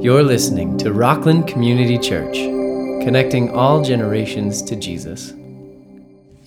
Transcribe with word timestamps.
You're 0.00 0.22
listening 0.22 0.78
to 0.78 0.92
Rockland 0.92 1.48
Community 1.48 1.98
Church, 1.98 2.36
connecting 3.02 3.50
all 3.50 3.82
generations 3.82 4.62
to 4.62 4.76
Jesus. 4.76 5.32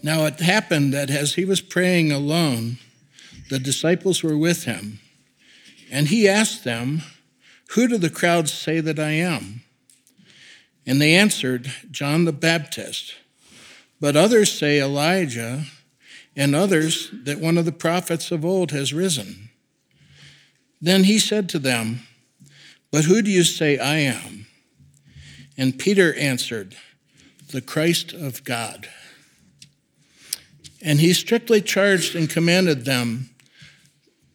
Now 0.01 0.25
it 0.25 0.39
happened 0.39 0.93
that 0.93 1.09
as 1.09 1.33
he 1.33 1.43
was 1.43 1.59
praying 1.59 2.13
alone, 2.13 2.77
the 3.49 3.59
disciples 3.59 4.23
were 4.23 4.37
with 4.37 4.63
him, 4.63 5.01
and 5.91 6.07
he 6.07 6.29
asked 6.29 6.63
them, 6.63 7.01
Who 7.71 7.89
do 7.89 7.97
the 7.97 8.09
crowds 8.09 8.53
say 8.53 8.79
that 8.79 8.97
I 8.97 9.11
am? 9.11 9.63
And 10.85 11.01
they 11.01 11.13
answered, 11.13 11.73
John 11.91 12.23
the 12.23 12.31
Baptist. 12.31 13.15
But 13.99 14.15
others 14.15 14.49
say 14.49 14.79
Elijah, 14.79 15.65
and 16.37 16.55
others 16.55 17.09
that 17.11 17.41
one 17.41 17.57
of 17.57 17.65
the 17.65 17.73
prophets 17.73 18.31
of 18.31 18.45
old 18.45 18.71
has 18.71 18.93
risen. 18.93 19.49
Then 20.79 21.03
he 21.03 21.19
said 21.19 21.49
to 21.49 21.59
them, 21.59 22.07
But 22.91 23.05
who 23.05 23.21
do 23.21 23.31
you 23.31 23.43
say 23.43 23.77
I 23.77 23.97
am? 23.97 24.47
And 25.57 25.79
Peter 25.79 26.13
answered, 26.15 26.75
The 27.51 27.61
Christ 27.61 28.13
of 28.13 28.43
God. 28.43 28.89
And 30.81 30.99
he 30.99 31.13
strictly 31.13 31.61
charged 31.61 32.15
and 32.15 32.29
commanded 32.29 32.85
them 32.85 33.29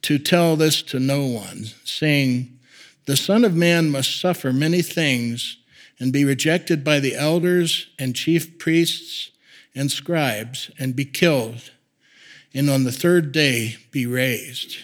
to 0.03 0.19
tell 0.19 0.57
this 0.57 0.83
to 0.83 1.01
no 1.01 1.27
one, 1.27 1.67
saying, 1.85 2.59
The 3.07 3.17
Son 3.17 3.45
of 3.45 3.55
Man 3.55 3.91
must 3.91 4.21
suffer 4.21 4.53
many 4.53 4.81
things 4.81 5.59
and 5.99 6.13
be 6.13 6.25
rejected 6.25 6.85
by 6.85 7.01
the 7.01 7.15
elders 7.15 7.89
and 7.99 8.15
chief 8.15 8.59
priests 8.59 9.31
and 9.75 9.91
scribes 9.91 10.71
and 10.79 10.97
be 10.97 11.05
killed, 11.05 11.73
and 12.55 12.71
on 12.71 12.85
the 12.85 12.93
third 12.93 13.33
day 13.33 13.77
be 13.91 14.07
raised. 14.07 14.79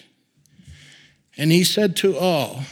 And 1.37 1.51
he 1.51 1.63
said 1.63 1.95
to 1.97 2.17
all, 2.17 2.63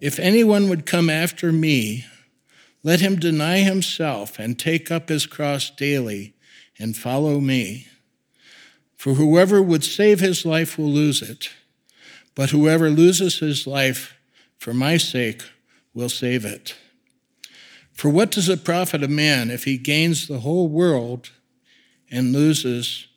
If 0.00 0.18
anyone 0.18 0.68
would 0.68 0.86
come 0.86 1.10
after 1.10 1.50
me, 1.50 2.04
let 2.82 3.00
him 3.00 3.16
deny 3.16 3.58
himself 3.58 4.38
and 4.38 4.58
take 4.58 4.90
up 4.90 5.08
his 5.08 5.26
cross 5.26 5.70
daily 5.70 6.34
and 6.78 6.96
follow 6.96 7.40
me. 7.40 7.88
For 8.96 9.14
whoever 9.14 9.60
would 9.60 9.84
save 9.84 10.20
his 10.20 10.44
life 10.44 10.78
will 10.78 10.90
lose 10.90 11.22
it, 11.22 11.50
but 12.34 12.50
whoever 12.50 12.90
loses 12.90 13.38
his 13.38 13.66
life 13.66 14.16
for 14.58 14.72
my 14.72 14.96
sake 14.96 15.42
will 15.94 16.08
save 16.08 16.44
it. 16.44 16.76
For 17.92 18.08
what 18.08 18.30
does 18.30 18.48
it 18.48 18.64
profit 18.64 19.02
a 19.02 19.08
man 19.08 19.50
if 19.50 19.64
he 19.64 19.76
gains 19.76 20.28
the 20.28 20.40
whole 20.40 20.68
world 20.68 21.30
and 22.10 22.32
loses 22.32 23.08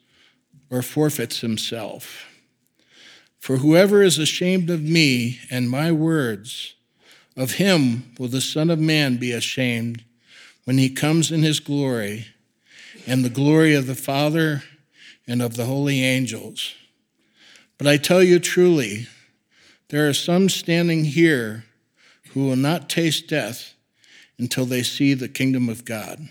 or 0.70 0.82
forfeits 0.82 1.40
himself? 1.40 2.26
For 3.38 3.58
whoever 3.58 4.02
is 4.02 4.18
ashamed 4.18 4.70
of 4.70 4.82
me 4.82 5.40
and 5.50 5.68
my 5.68 5.90
words, 5.90 6.74
of 7.36 7.52
him 7.52 8.12
will 8.18 8.28
the 8.28 8.40
Son 8.40 8.70
of 8.70 8.78
Man 8.78 9.16
be 9.16 9.32
ashamed 9.32 10.04
when 10.64 10.78
he 10.78 10.90
comes 10.90 11.30
in 11.32 11.42
his 11.42 11.60
glory 11.60 12.26
and 13.06 13.24
the 13.24 13.30
glory 13.30 13.74
of 13.74 13.86
the 13.86 13.94
Father 13.94 14.62
and 15.26 15.40
of 15.42 15.56
the 15.56 15.64
holy 15.64 16.02
angels. 16.02 16.74
But 17.78 17.86
I 17.86 17.96
tell 17.96 18.22
you 18.22 18.38
truly, 18.38 19.06
there 19.88 20.08
are 20.08 20.14
some 20.14 20.48
standing 20.48 21.04
here 21.04 21.64
who 22.30 22.46
will 22.46 22.56
not 22.56 22.88
taste 22.88 23.28
death 23.28 23.74
until 24.38 24.64
they 24.64 24.82
see 24.82 25.14
the 25.14 25.28
kingdom 25.28 25.68
of 25.68 25.84
God. 25.84 26.28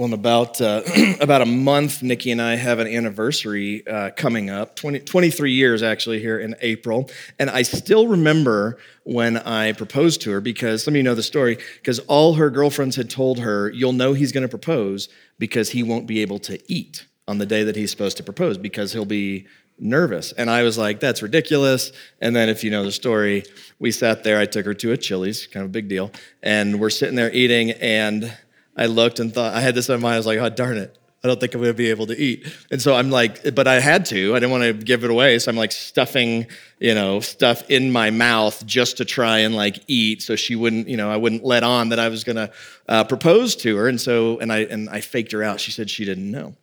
Well, 0.00 0.06
in 0.06 0.14
about, 0.14 0.62
uh, 0.62 0.80
about 1.20 1.42
a 1.42 1.46
month, 1.46 2.02
Nikki 2.02 2.30
and 2.30 2.40
I 2.40 2.54
have 2.56 2.78
an 2.78 2.86
anniversary 2.86 3.86
uh, 3.86 4.12
coming 4.16 4.48
up, 4.48 4.74
20, 4.74 5.00
23 5.00 5.52
years 5.52 5.82
actually 5.82 6.20
here 6.20 6.40
in 6.40 6.56
April. 6.62 7.10
And 7.38 7.50
I 7.50 7.60
still 7.60 8.08
remember 8.08 8.78
when 9.04 9.36
I 9.36 9.72
proposed 9.72 10.22
to 10.22 10.30
her 10.30 10.40
because 10.40 10.82
some 10.82 10.94
of 10.94 10.96
you 10.96 11.02
know 11.02 11.14
the 11.14 11.22
story, 11.22 11.58
because 11.74 11.98
all 11.98 12.32
her 12.32 12.48
girlfriends 12.48 12.96
had 12.96 13.10
told 13.10 13.40
her, 13.40 13.68
You'll 13.68 13.92
know 13.92 14.14
he's 14.14 14.32
going 14.32 14.40
to 14.40 14.48
propose 14.48 15.10
because 15.38 15.68
he 15.68 15.82
won't 15.82 16.06
be 16.06 16.22
able 16.22 16.38
to 16.38 16.58
eat 16.72 17.04
on 17.28 17.36
the 17.36 17.44
day 17.44 17.62
that 17.64 17.76
he's 17.76 17.90
supposed 17.90 18.16
to 18.16 18.22
propose 18.22 18.56
because 18.56 18.94
he'll 18.94 19.04
be 19.04 19.48
nervous. 19.78 20.32
And 20.32 20.48
I 20.48 20.62
was 20.62 20.78
like, 20.78 21.00
that's 21.00 21.20
ridiculous. 21.20 21.92
And 22.22 22.34
then, 22.34 22.48
if 22.48 22.64
you 22.64 22.70
know 22.70 22.84
the 22.84 22.92
story, 22.92 23.44
we 23.78 23.90
sat 23.90 24.24
there. 24.24 24.38
I 24.38 24.46
took 24.46 24.64
her 24.64 24.72
to 24.72 24.92
a 24.92 24.96
Chili's, 24.96 25.46
kind 25.46 25.62
of 25.62 25.68
a 25.68 25.72
big 25.72 25.88
deal. 25.88 26.10
And 26.42 26.80
we're 26.80 26.88
sitting 26.88 27.16
there 27.16 27.30
eating, 27.30 27.72
and 27.72 28.34
I 28.76 28.86
looked 28.86 29.20
and 29.20 29.32
thought, 29.32 29.54
I 29.54 29.60
had 29.60 29.74
this 29.74 29.88
in 29.88 30.00
mind. 30.00 30.14
I 30.14 30.16
was 30.18 30.26
like, 30.26 30.38
oh, 30.38 30.48
darn 30.48 30.78
it. 30.78 30.96
I 31.22 31.28
don't 31.28 31.38
think 31.38 31.54
I'm 31.54 31.60
going 31.60 31.72
to 31.72 31.76
be 31.76 31.90
able 31.90 32.06
to 32.06 32.18
eat. 32.18 32.46
And 32.70 32.80
so 32.80 32.94
I'm 32.94 33.10
like, 33.10 33.54
but 33.54 33.68
I 33.68 33.78
had 33.78 34.06
to. 34.06 34.34
I 34.34 34.38
didn't 34.38 34.52
want 34.52 34.64
to 34.64 34.72
give 34.72 35.04
it 35.04 35.10
away. 35.10 35.38
So 35.38 35.50
I'm 35.50 35.56
like 35.56 35.70
stuffing, 35.70 36.46
you 36.78 36.94
know, 36.94 37.20
stuff 37.20 37.68
in 37.70 37.92
my 37.92 38.08
mouth 38.10 38.64
just 38.64 38.96
to 38.98 39.04
try 39.04 39.40
and 39.40 39.54
like 39.54 39.84
eat 39.86 40.22
so 40.22 40.34
she 40.34 40.56
wouldn't, 40.56 40.88
you 40.88 40.96
know, 40.96 41.10
I 41.10 41.18
wouldn't 41.18 41.44
let 41.44 41.62
on 41.62 41.90
that 41.90 41.98
I 41.98 42.08
was 42.08 42.24
going 42.24 42.36
to 42.36 42.50
uh, 42.88 43.04
propose 43.04 43.54
to 43.56 43.76
her. 43.76 43.86
And 43.86 44.00
so, 44.00 44.38
and 44.38 44.50
I, 44.50 44.60
and 44.60 44.88
I 44.88 45.02
faked 45.02 45.32
her 45.32 45.42
out. 45.42 45.60
She 45.60 45.72
said 45.72 45.90
she 45.90 46.06
didn't 46.06 46.30
know. 46.30 46.54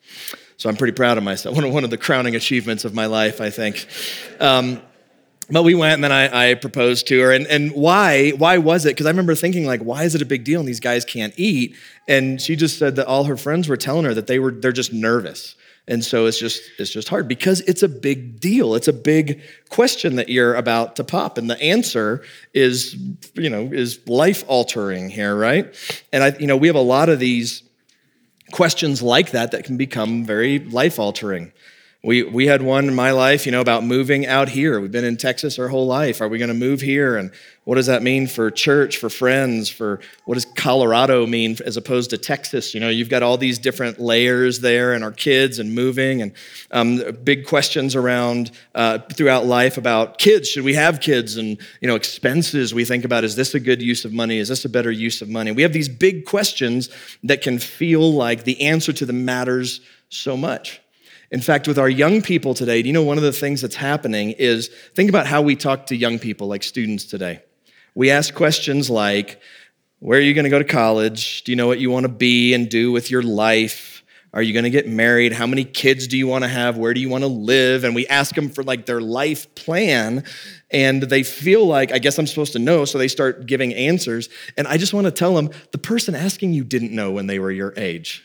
So 0.57 0.69
I'm 0.69 0.75
pretty 0.75 0.93
proud 0.93 1.19
of 1.19 1.23
myself. 1.23 1.55
One 1.55 1.65
of, 1.65 1.71
one 1.71 1.83
of 1.83 1.91
the 1.91 1.97
crowning 1.99 2.35
achievements 2.35 2.83
of 2.83 2.95
my 2.95 3.05
life, 3.05 3.41
I 3.41 3.51
think. 3.51 3.87
Um, 4.39 4.81
but 5.49 5.63
we 5.63 5.75
went 5.75 5.93
and 5.93 6.03
then 6.03 6.11
I, 6.11 6.51
I, 6.51 6.53
proposed 6.55 7.07
to 7.07 7.19
her. 7.21 7.31
And, 7.31 7.47
and 7.47 7.71
why 7.71 8.31
why 8.31 8.57
was 8.57 8.85
it? 8.85 8.89
Because 8.89 9.05
i 9.05 9.09
remember 9.09 9.35
thinking 9.35 9.65
like 9.65 9.81
why 9.81 10.03
is 10.03 10.15
it 10.15 10.21
a 10.21 10.25
big 10.25 10.43
deal 10.43 10.59
and 10.59 10.67
these 10.67 10.79
guys 10.79 11.05
can't 11.05 11.33
eat? 11.37 11.75
And 12.07 12.41
she 12.41 12.55
just 12.55 12.77
said 12.77 12.95
that 12.97 13.07
all 13.07 13.25
her 13.25 13.37
friends 13.37 13.69
were 13.69 13.77
telling 13.77 14.05
her 14.05 14.13
that 14.13 14.27
they 14.27 14.39
were 14.39 14.51
they're 14.51 14.71
just 14.71 14.93
nervous. 14.93 15.55
And 15.89 16.03
so 16.03 16.25
it's 16.25 16.37
just 16.37 16.61
it's 16.77 16.91
just 16.91 17.07
hard 17.07 17.29
because 17.29 17.61
it's 17.61 17.81
a 17.81 17.87
big 17.87 18.41
deal. 18.41 18.75
It's 18.75 18.89
a 18.89 18.93
big 18.93 19.41
question 19.69 20.17
that 20.17 20.27
you're 20.27 20.55
about 20.55 20.97
to 20.97 21.05
pop. 21.05 21.37
And 21.37 21.49
the 21.49 21.59
answer 21.61 22.23
is 22.53 22.95
you 23.35 23.49
know 23.49 23.69
is 23.71 24.05
life 24.07 24.43
altering 24.47 25.09
here 25.09 25.35
right? 25.35 25.73
And 26.11 26.23
i 26.23 26.35
you 26.39 26.47
know 26.47 26.57
we 26.57 26.67
have 26.67 26.75
a 26.75 26.81
lot 26.81 27.07
of 27.07 27.19
these 27.19 27.63
questions 28.51 29.01
like 29.01 29.31
that 29.31 29.51
that 29.51 29.63
can 29.65 29.77
become 29.77 30.25
very 30.25 30.59
life 30.59 30.99
altering 30.99 31.51
we, 32.07 32.23
we 32.23 32.47
had 32.47 32.61
one 32.61 32.87
in 32.87 32.95
my 32.95 33.11
life, 33.11 33.45
you 33.45 33.51
know, 33.51 33.59
about 33.59 33.83
moving 33.83 34.25
out 34.25 34.47
here. 34.47 34.79
We've 34.79 34.89
been 34.89 35.03
in 35.03 35.17
Texas 35.17 35.59
our 35.59 35.67
whole 35.67 35.85
life. 35.85 36.21
Are 36.21 36.29
we 36.29 36.37
going 36.37 36.47
to 36.47 36.53
move 36.53 36.79
here? 36.79 37.17
And 37.17 37.31
what 37.65 37.75
does 37.75 37.87
that 37.87 38.01
mean 38.01 38.27
for 38.27 38.49
church, 38.49 38.95
for 38.95 39.09
friends, 39.09 39.67
for 39.67 39.99
what 40.23 40.35
does 40.35 40.45
Colorado 40.45 41.27
mean 41.27 41.57
as 41.65 41.75
opposed 41.75 42.11
to 42.11 42.17
Texas? 42.17 42.73
You 42.73 42.79
know, 42.79 42.87
you've 42.87 43.09
got 43.09 43.23
all 43.23 43.35
these 43.35 43.59
different 43.59 43.99
layers 43.99 44.61
there, 44.61 44.93
and 44.93 45.03
our 45.03 45.11
kids 45.11 45.59
and 45.59 45.75
moving, 45.75 46.21
and 46.21 46.31
um, 46.71 47.01
big 47.25 47.45
questions 47.45 47.93
around 47.93 48.51
uh, 48.73 48.99
throughout 49.11 49.45
life 49.45 49.77
about 49.77 50.17
kids. 50.17 50.47
Should 50.47 50.63
we 50.63 50.75
have 50.75 51.01
kids? 51.01 51.35
And 51.35 51.57
you 51.81 51.89
know, 51.89 51.95
expenses. 51.95 52.73
We 52.73 52.85
think 52.85 53.03
about: 53.03 53.25
is 53.25 53.35
this 53.35 53.53
a 53.53 53.59
good 53.59 53.81
use 53.81 54.05
of 54.05 54.13
money? 54.13 54.37
Is 54.37 54.47
this 54.47 54.63
a 54.63 54.69
better 54.69 54.91
use 54.91 55.21
of 55.21 55.27
money? 55.27 55.51
We 55.51 55.63
have 55.63 55.73
these 55.73 55.89
big 55.89 56.23
questions 56.23 56.89
that 57.23 57.41
can 57.41 57.59
feel 57.59 58.13
like 58.13 58.45
the 58.45 58.61
answer 58.61 58.93
to 58.93 59.05
them 59.05 59.25
matters 59.25 59.81
so 60.07 60.37
much. 60.37 60.79
In 61.31 61.41
fact, 61.41 61.67
with 61.67 61.77
our 61.77 61.89
young 61.89 62.21
people 62.21 62.53
today, 62.53 62.81
do 62.81 62.87
you 62.87 62.93
know 62.93 63.03
one 63.03 63.17
of 63.17 63.23
the 63.23 63.33
things 63.33 63.61
that's 63.61 63.75
happening 63.75 64.31
is 64.31 64.69
think 64.95 65.09
about 65.09 65.27
how 65.27 65.41
we 65.41 65.55
talk 65.55 65.87
to 65.87 65.95
young 65.95 66.19
people, 66.19 66.47
like 66.47 66.63
students 66.63 67.03
today. 67.03 67.41
We 67.95 68.11
ask 68.11 68.33
questions 68.33 68.89
like, 68.89 69.41
Where 69.99 70.19
are 70.19 70.21
you 70.21 70.33
going 70.33 70.45
to 70.45 70.49
go 70.49 70.59
to 70.59 70.65
college? 70.65 71.43
Do 71.43 71.51
you 71.51 71.55
know 71.55 71.67
what 71.67 71.79
you 71.79 71.91
want 71.91 72.05
to 72.05 72.11
be 72.11 72.53
and 72.53 72.69
do 72.69 72.91
with 72.91 73.11
your 73.11 73.23
life? 73.23 74.03
Are 74.33 74.41
you 74.41 74.53
going 74.53 74.65
to 74.65 74.69
get 74.69 74.87
married? 74.87 75.33
How 75.33 75.47
many 75.47 75.63
kids 75.63 76.05
do 76.05 76.17
you 76.17 76.27
want 76.27 76.43
to 76.43 76.47
have? 76.47 76.77
Where 76.77 76.93
do 76.93 76.99
you 76.99 77.09
want 77.09 77.23
to 77.23 77.29
live? 77.29 77.83
And 77.83 77.95
we 77.95 78.05
ask 78.07 78.35
them 78.35 78.49
for 78.49 78.63
like 78.63 78.85
their 78.85 79.01
life 79.01 79.53
plan. 79.55 80.23
And 80.69 81.01
they 81.01 81.23
feel 81.23 81.65
like, 81.65 81.91
I 81.91 81.97
guess 81.97 82.19
I'm 82.19 82.27
supposed 82.27 82.53
to 82.53 82.59
know. 82.59 82.85
So 82.85 82.97
they 82.97 83.07
start 83.07 83.47
giving 83.47 83.73
answers. 83.73 84.29
And 84.55 84.67
I 84.67 84.77
just 84.77 84.93
want 84.93 85.05
to 85.05 85.11
tell 85.11 85.33
them 85.33 85.49
the 85.71 85.77
person 85.77 86.13
asking 86.13 86.53
you 86.53 86.63
didn't 86.63 86.91
know 86.91 87.11
when 87.11 87.27
they 87.27 87.39
were 87.39 87.51
your 87.51 87.73
age 87.77 88.23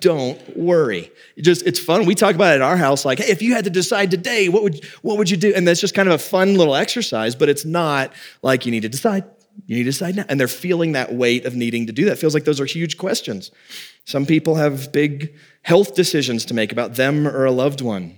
don't 0.00 0.56
worry. 0.56 1.10
It 1.36 1.42
just 1.42 1.66
it's 1.66 1.78
fun. 1.78 2.06
We 2.06 2.14
talk 2.14 2.34
about 2.34 2.52
it 2.52 2.56
at 2.56 2.62
our 2.62 2.76
house, 2.76 3.04
like, 3.04 3.18
hey, 3.18 3.30
if 3.30 3.42
you 3.42 3.54
had 3.54 3.64
to 3.64 3.70
decide 3.70 4.10
today, 4.10 4.48
what 4.48 4.62
would 4.62 4.84
what 5.02 5.18
would 5.18 5.30
you 5.30 5.36
do? 5.36 5.52
And 5.54 5.68
that's 5.68 5.80
just 5.80 5.94
kind 5.94 6.08
of 6.08 6.14
a 6.14 6.18
fun 6.18 6.56
little 6.56 6.74
exercise, 6.74 7.34
but 7.34 7.48
it's 7.48 7.64
not 7.64 8.12
like 8.42 8.64
you 8.64 8.72
need 8.72 8.82
to 8.82 8.88
decide. 8.88 9.24
You 9.66 9.76
need 9.76 9.84
to 9.84 9.90
decide 9.90 10.16
now. 10.16 10.24
And 10.28 10.40
they're 10.40 10.48
feeling 10.48 10.92
that 10.92 11.14
weight 11.14 11.44
of 11.44 11.54
needing 11.54 11.86
to 11.86 11.92
do 11.92 12.06
that. 12.06 12.18
Feels 12.18 12.34
like 12.34 12.44
those 12.44 12.60
are 12.60 12.64
huge 12.64 12.98
questions. 12.98 13.50
Some 14.04 14.26
people 14.26 14.56
have 14.56 14.90
big 14.90 15.34
health 15.62 15.94
decisions 15.94 16.44
to 16.46 16.54
make 16.54 16.72
about 16.72 16.94
them 16.94 17.28
or 17.28 17.44
a 17.44 17.52
loved 17.52 17.80
one 17.80 18.16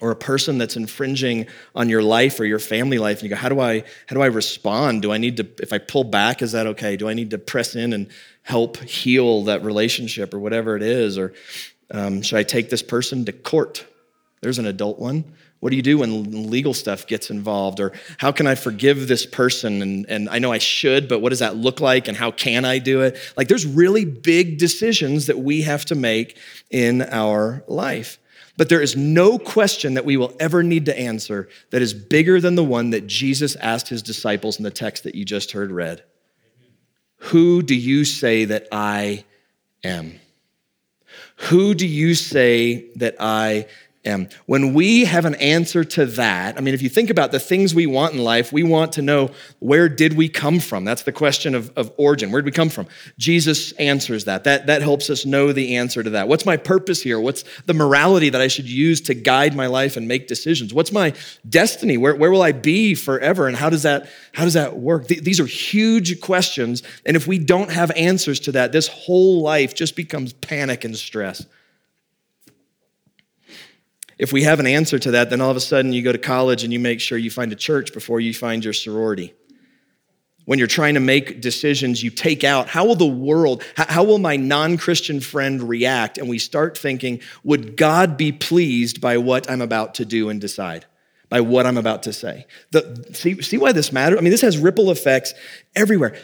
or 0.00 0.10
a 0.10 0.16
person 0.16 0.58
that's 0.58 0.76
infringing 0.76 1.46
on 1.74 1.88
your 1.88 2.02
life 2.02 2.38
or 2.38 2.44
your 2.44 2.58
family 2.58 2.98
life 2.98 3.18
and 3.20 3.24
you 3.24 3.28
go 3.30 3.36
how 3.36 3.48
do 3.48 3.60
i 3.60 3.80
how 4.06 4.14
do 4.14 4.20
i 4.20 4.26
respond 4.26 5.02
do 5.02 5.12
i 5.12 5.18
need 5.18 5.36
to 5.36 5.46
if 5.62 5.72
i 5.72 5.78
pull 5.78 6.04
back 6.04 6.42
is 6.42 6.52
that 6.52 6.66
okay 6.66 6.96
do 6.96 7.08
i 7.08 7.14
need 7.14 7.30
to 7.30 7.38
press 7.38 7.74
in 7.74 7.92
and 7.92 8.08
help 8.46 8.76
heal 8.76 9.42
that 9.42 9.64
relationship 9.64 10.32
or 10.32 10.38
whatever 10.38 10.76
it 10.76 10.82
is 10.82 11.18
or 11.18 11.34
um, 11.90 12.22
should 12.22 12.38
i 12.38 12.44
take 12.44 12.70
this 12.70 12.82
person 12.82 13.24
to 13.24 13.32
court? 13.32 13.84
There's 14.40 14.60
an 14.60 14.66
adult 14.66 15.00
one. 15.00 15.24
What 15.58 15.70
do 15.70 15.76
you 15.76 15.82
do 15.82 15.98
when 15.98 16.48
legal 16.48 16.72
stuff 16.72 17.08
gets 17.08 17.28
involved? 17.28 17.80
Or 17.80 17.92
how 18.18 18.30
can 18.30 18.46
i 18.46 18.54
forgive 18.54 19.08
this 19.08 19.26
person? 19.26 19.82
And, 19.82 20.06
and 20.08 20.28
i 20.30 20.38
know 20.38 20.52
i 20.52 20.58
should 20.58 21.08
but 21.08 21.20
what 21.20 21.30
does 21.30 21.40
that 21.40 21.56
look 21.56 21.80
like? 21.80 22.06
And 22.06 22.16
how 22.16 22.30
can 22.30 22.64
i 22.64 22.78
do 22.78 23.00
it? 23.00 23.18
Like 23.36 23.48
there's 23.48 23.66
really 23.66 24.04
big 24.04 24.58
decisions 24.58 25.26
that 25.26 25.40
we 25.40 25.62
have 25.62 25.84
to 25.86 25.96
make 25.96 26.38
in 26.70 27.02
our 27.02 27.64
life. 27.66 28.16
But 28.56 28.68
there 28.68 28.80
is 28.80 28.96
no 28.96 29.40
question 29.40 29.94
that 29.94 30.04
we 30.04 30.16
will 30.16 30.36
ever 30.38 30.62
need 30.62 30.86
to 30.86 30.96
answer 30.96 31.48
that 31.70 31.82
is 31.82 31.92
bigger 31.94 32.40
than 32.40 32.54
the 32.54 32.64
one 32.64 32.90
that 32.90 33.08
Jesus 33.08 33.56
asked 33.56 33.88
his 33.88 34.02
disciples 34.02 34.58
in 34.58 34.62
the 34.62 34.70
text 34.70 35.02
that 35.02 35.16
you 35.16 35.24
just 35.24 35.50
heard 35.50 35.72
read. 35.72 36.04
Who 37.30 37.62
do 37.62 37.74
you 37.74 38.04
say 38.04 38.44
that 38.44 38.68
I 38.70 39.24
am? 39.82 40.20
Who 41.48 41.74
do 41.74 41.86
you 41.86 42.14
say 42.14 42.86
that 42.96 43.16
I 43.18 43.66
am? 44.06 44.28
When 44.46 44.72
we 44.72 45.04
have 45.04 45.24
an 45.24 45.34
answer 45.36 45.84
to 45.84 46.06
that, 46.06 46.56
I 46.56 46.60
mean, 46.60 46.74
if 46.74 46.82
you 46.82 46.88
think 46.88 47.10
about 47.10 47.32
the 47.32 47.40
things 47.40 47.74
we 47.74 47.86
want 47.86 48.14
in 48.14 48.22
life, 48.22 48.52
we 48.52 48.62
want 48.62 48.92
to 48.92 49.02
know 49.02 49.30
where 49.58 49.88
did 49.88 50.16
we 50.16 50.28
come 50.28 50.60
from? 50.60 50.84
That's 50.84 51.02
the 51.02 51.12
question 51.12 51.54
of, 51.54 51.70
of 51.76 51.92
origin. 51.96 52.30
Where 52.30 52.40
did 52.40 52.46
we 52.46 52.52
come 52.52 52.68
from? 52.68 52.86
Jesus 53.18 53.72
answers 53.72 54.24
that. 54.24 54.44
that. 54.44 54.66
That 54.66 54.82
helps 54.82 55.10
us 55.10 55.26
know 55.26 55.52
the 55.52 55.76
answer 55.76 56.02
to 56.02 56.10
that. 56.10 56.28
What's 56.28 56.46
my 56.46 56.56
purpose 56.56 57.02
here? 57.02 57.20
What's 57.20 57.44
the 57.66 57.74
morality 57.74 58.30
that 58.30 58.40
I 58.40 58.48
should 58.48 58.68
use 58.68 59.00
to 59.02 59.14
guide 59.14 59.54
my 59.54 59.66
life 59.66 59.96
and 59.96 60.08
make 60.08 60.28
decisions? 60.28 60.72
What's 60.72 60.92
my 60.92 61.12
destiny? 61.48 61.96
Where, 61.96 62.14
where 62.14 62.30
will 62.30 62.42
I 62.42 62.52
be 62.52 62.94
forever? 62.94 63.48
And 63.48 63.56
how 63.56 63.68
does 63.68 63.82
that, 63.82 64.08
how 64.32 64.44
does 64.44 64.54
that 64.54 64.78
work? 64.78 65.08
Th- 65.08 65.22
these 65.22 65.40
are 65.40 65.46
huge 65.46 66.20
questions. 66.20 66.82
And 67.04 67.16
if 67.16 67.26
we 67.26 67.38
don't 67.38 67.70
have 67.70 67.90
answers 67.96 68.40
to 68.40 68.52
that, 68.52 68.72
this 68.72 68.88
whole 68.88 69.42
life 69.42 69.74
just 69.74 69.96
becomes 69.96 70.32
panic 70.32 70.84
and 70.84 70.96
stress. 70.96 71.44
If 74.18 74.32
we 74.32 74.44
have 74.44 74.60
an 74.60 74.66
answer 74.66 74.98
to 74.98 75.10
that, 75.12 75.30
then 75.30 75.40
all 75.40 75.50
of 75.50 75.56
a 75.56 75.60
sudden 75.60 75.92
you 75.92 76.02
go 76.02 76.12
to 76.12 76.18
college 76.18 76.64
and 76.64 76.72
you 76.72 76.78
make 76.78 77.00
sure 77.00 77.18
you 77.18 77.30
find 77.30 77.52
a 77.52 77.56
church 77.56 77.92
before 77.92 78.20
you 78.20 78.32
find 78.32 78.64
your 78.64 78.72
sorority. 78.72 79.34
When 80.46 80.58
you're 80.58 80.68
trying 80.68 80.94
to 80.94 81.00
make 81.00 81.40
decisions, 81.40 82.02
you 82.02 82.10
take 82.10 82.44
out 82.44 82.68
how 82.68 82.86
will 82.86 82.94
the 82.94 83.04
world, 83.04 83.64
how 83.76 84.04
will 84.04 84.18
my 84.18 84.36
non 84.36 84.78
Christian 84.78 85.20
friend 85.20 85.68
react? 85.68 86.18
And 86.18 86.28
we 86.28 86.38
start 86.38 86.78
thinking, 86.78 87.20
would 87.42 87.76
God 87.76 88.16
be 88.16 88.30
pleased 88.30 89.00
by 89.00 89.18
what 89.18 89.50
I'm 89.50 89.60
about 89.60 89.94
to 89.96 90.04
do 90.04 90.28
and 90.28 90.40
decide? 90.40 90.86
By 91.28 91.40
what 91.40 91.66
I'm 91.66 91.76
about 91.76 92.04
to 92.04 92.12
say. 92.12 92.46
The, 92.70 93.10
see, 93.12 93.42
see 93.42 93.58
why 93.58 93.72
this 93.72 93.92
matters? 93.92 94.18
I 94.18 94.22
mean, 94.22 94.30
this 94.30 94.42
has 94.42 94.56
ripple 94.56 94.92
effects 94.92 95.34
everywhere. 95.74 96.16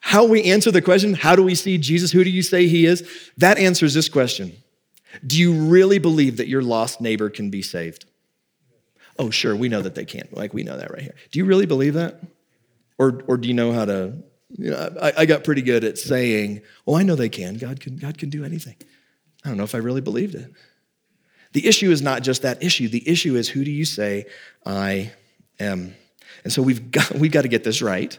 How 0.00 0.24
we 0.24 0.42
answer 0.44 0.72
the 0.72 0.82
question, 0.82 1.14
how 1.14 1.36
do 1.36 1.44
we 1.44 1.54
see 1.54 1.78
Jesus? 1.78 2.10
Who 2.10 2.24
do 2.24 2.30
you 2.30 2.42
say 2.42 2.66
he 2.66 2.86
is? 2.86 3.08
That 3.36 3.56
answers 3.56 3.94
this 3.94 4.08
question 4.08 4.52
do 5.26 5.38
you 5.38 5.52
really 5.52 5.98
believe 5.98 6.36
that 6.38 6.48
your 6.48 6.62
lost 6.62 7.00
neighbor 7.00 7.30
can 7.30 7.50
be 7.50 7.62
saved? 7.62 8.04
Oh, 9.18 9.30
sure, 9.30 9.54
we 9.54 9.68
know 9.68 9.82
that 9.82 9.94
they 9.94 10.04
can't. 10.04 10.34
Like, 10.34 10.54
we 10.54 10.62
know 10.62 10.76
that 10.76 10.90
right 10.90 11.02
here. 11.02 11.14
Do 11.30 11.38
you 11.38 11.44
really 11.44 11.66
believe 11.66 11.94
that? 11.94 12.20
Or, 12.98 13.22
or 13.26 13.36
do 13.36 13.48
you 13.48 13.54
know 13.54 13.72
how 13.72 13.84
to? 13.84 14.14
You 14.56 14.70
know, 14.70 14.96
I, 15.00 15.12
I 15.18 15.26
got 15.26 15.44
pretty 15.44 15.62
good 15.62 15.84
at 15.84 15.98
saying, 15.98 16.62
oh, 16.86 16.96
I 16.96 17.02
know 17.02 17.14
they 17.14 17.28
can. 17.28 17.56
God 17.56 17.80
can. 17.80 17.96
God 17.96 18.18
can 18.18 18.30
do 18.30 18.44
anything. 18.44 18.76
I 19.44 19.48
don't 19.48 19.56
know 19.56 19.64
if 19.64 19.74
I 19.74 19.78
really 19.78 20.00
believed 20.00 20.34
it. 20.34 20.52
The 21.52 21.66
issue 21.66 21.90
is 21.90 22.02
not 22.02 22.22
just 22.22 22.42
that 22.42 22.62
issue. 22.62 22.88
The 22.88 23.06
issue 23.08 23.36
is 23.36 23.48
who 23.48 23.64
do 23.64 23.70
you 23.70 23.84
say 23.84 24.26
I 24.64 25.12
am? 25.58 25.94
And 26.44 26.52
so 26.52 26.62
we've 26.62 26.90
got, 26.90 27.12
we've 27.14 27.32
got 27.32 27.42
to 27.42 27.48
get 27.48 27.64
this 27.64 27.82
right. 27.82 28.18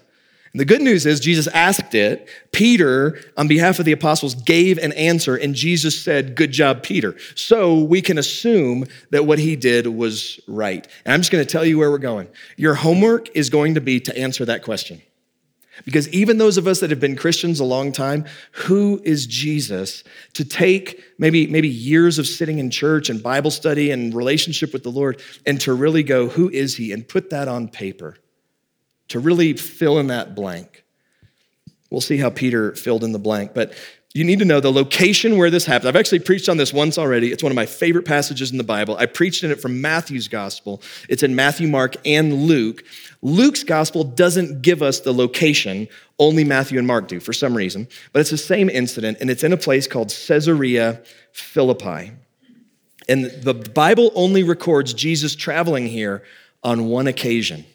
And 0.54 0.60
the 0.60 0.66
good 0.66 0.82
news 0.82 1.06
is 1.06 1.22
Jesus 1.22 1.48
asked 1.48 1.96
it. 1.96 2.28
Peter, 2.52 3.20
on 3.38 3.48
behalf 3.48 3.80
of 3.80 3.86
the 3.86 3.94
apostles, 3.94 4.36
gave 4.36 4.78
an 4.78 4.92
answer, 4.94 5.36
and 5.36 5.56
Jesus 5.56 6.02
said, 6.02 6.36
Good 6.36 6.52
job, 6.52 6.84
Peter. 6.84 7.16
So 7.36 7.80
we 7.80 8.02
can 8.02 8.18
assume 8.18 8.86
that 9.12 9.26
what 9.26 9.40
he 9.40 9.56
did 9.56 9.88
was 9.88 10.42
right. 10.48 10.86
And 11.06 11.14
I'm 11.14 11.22
just 11.22 11.32
going 11.32 11.46
to 11.46 11.50
tell 11.50 11.64
you 11.64 11.78
where 11.78 11.90
we're 11.90 12.00
going. 12.00 12.28
Your 12.58 12.76
homework 12.76 13.34
is 13.36 13.50
going 13.50 13.76
to 13.76 13.82
be 13.82 14.02
to 14.02 14.18
answer 14.18 14.44
that 14.46 14.64
question. 14.64 15.02
Because 15.86 16.10
even 16.10 16.38
those 16.38 16.58
of 16.58 16.68
us 16.68 16.82
that 16.82 16.90
have 16.90 17.00
been 17.00 17.16
Christians 17.16 17.60
a 17.60 17.66
long 17.66 17.92
time, 17.92 18.26
who 18.52 19.02
is 19.04 19.26
Jesus? 19.26 20.04
To 20.34 20.46
take 20.46 21.02
maybe, 21.18 21.48
maybe 21.48 21.70
years 21.70 22.20
of 22.20 22.28
sitting 22.28 22.60
in 22.60 22.70
church 22.70 23.10
and 23.10 23.24
Bible 23.24 23.52
study 23.52 23.90
and 23.90 24.14
relationship 24.14 24.74
with 24.74 24.84
the 24.84 24.92
Lord 24.92 25.22
and 25.46 25.60
to 25.62 25.74
really 25.74 26.04
go, 26.04 26.28
who 26.28 26.50
is 26.50 26.76
he? 26.76 26.92
And 26.92 27.08
put 27.08 27.30
that 27.30 27.48
on 27.48 27.70
paper 27.70 28.18
to 29.12 29.20
really 29.20 29.54
fill 29.54 30.00
in 30.00 30.08
that 30.08 30.36
blank. 30.36 30.84
We'll 31.90 32.02
see 32.02 32.18
how 32.18 32.30
Peter 32.30 32.74
filled 32.76 33.04
in 33.04 33.12
the 33.12 33.20
blank, 33.20 33.54
but 33.54 33.74
you 34.14 34.26
need 34.26 34.40
to 34.40 34.46
know 34.46 34.60
the 34.60 34.72
location 34.72 35.38
where 35.38 35.50
this 35.50 35.66
happened. 35.66 35.88
I've 35.88 35.96
actually 35.96 36.20
preached 36.20 36.50
on 36.50 36.58
this 36.58 36.74
once 36.74 36.98
already. 36.98 37.32
It's 37.32 37.44
one 37.44 37.52
of 37.52 37.56
my 37.56 37.66
favorite 37.66 38.06
passages 38.06 38.52
in 38.52 38.58
the 38.58 38.64
Bible. 38.64 38.98
I 38.98 39.06
preached 39.06 39.44
in 39.44 39.52
it 39.52 39.62
from 39.62 39.80
Matthew's 39.80 40.28
gospel. 40.28 40.82
It's 41.08 41.24
in 41.24 41.34
Matthew, 41.34 41.70
Mark, 41.70 41.96
and 42.06 42.44
Luke. 42.44 42.84
Luke's 43.22 43.64
gospel 43.64 44.04
doesn't 44.04 44.62
give 44.62 44.82
us 44.82 45.00
the 45.00 45.14
location, 45.14 45.88
only 46.20 46.44
Matthew 46.44 46.78
and 46.78 46.88
Mark 46.88 47.08
do 47.08 47.20
for 47.20 47.32
some 47.32 47.56
reason, 47.56 47.88
but 48.12 48.20
it's 48.20 48.32
the 48.32 48.38
same 48.38 48.70
incident, 48.70 49.18
and 49.22 49.30
it's 49.30 49.44
in 49.44 49.54
a 49.54 49.58
place 49.58 49.88
called 49.88 50.10
Caesarea 50.10 51.02
Philippi. 51.32 52.12
And 53.08 53.26
the 53.26 53.54
Bible 53.54 54.12
only 54.14 54.44
records 54.44 54.94
Jesus 54.94 55.36
traveling 55.36 55.88
here 55.88 56.24
on 56.64 56.86
one 56.86 57.08
occasion. 57.08 57.66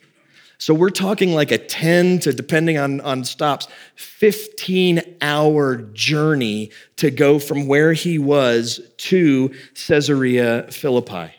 So 0.58 0.72
we're 0.72 0.90
talking 0.90 1.34
like 1.34 1.50
a 1.50 1.58
10 1.58 2.20
to, 2.20 2.32
depending 2.32 2.78
on, 2.78 3.00
on 3.02 3.24
stops, 3.24 3.68
15 3.96 5.16
hour 5.20 5.76
journey 5.76 6.70
to 6.96 7.10
go 7.10 7.38
from 7.38 7.66
where 7.66 7.92
he 7.92 8.18
was 8.18 8.80
to 8.98 9.54
Caesarea 9.74 10.66
Philippi. 10.70 11.32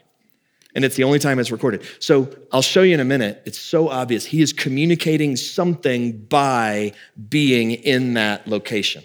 And 0.76 0.86
it's 0.86 0.96
the 0.96 1.04
only 1.04 1.18
time 1.18 1.40
it's 1.40 1.50
recorded. 1.50 1.84
So 2.00 2.30
I'll 2.52 2.62
show 2.62 2.84
you 2.84 2.94
in 2.94 3.00
a 3.00 3.06
minute. 3.06 3.42
It's 3.46 3.58
so 3.58 3.90
obvious. 3.90 4.26
He 4.26 4.44
is 4.44 4.54
communicating 4.54 5.36
something 5.36 6.20
by 6.26 6.94
being 7.30 7.72
in 7.72 8.14
that 8.14 8.48
location. 8.48 9.04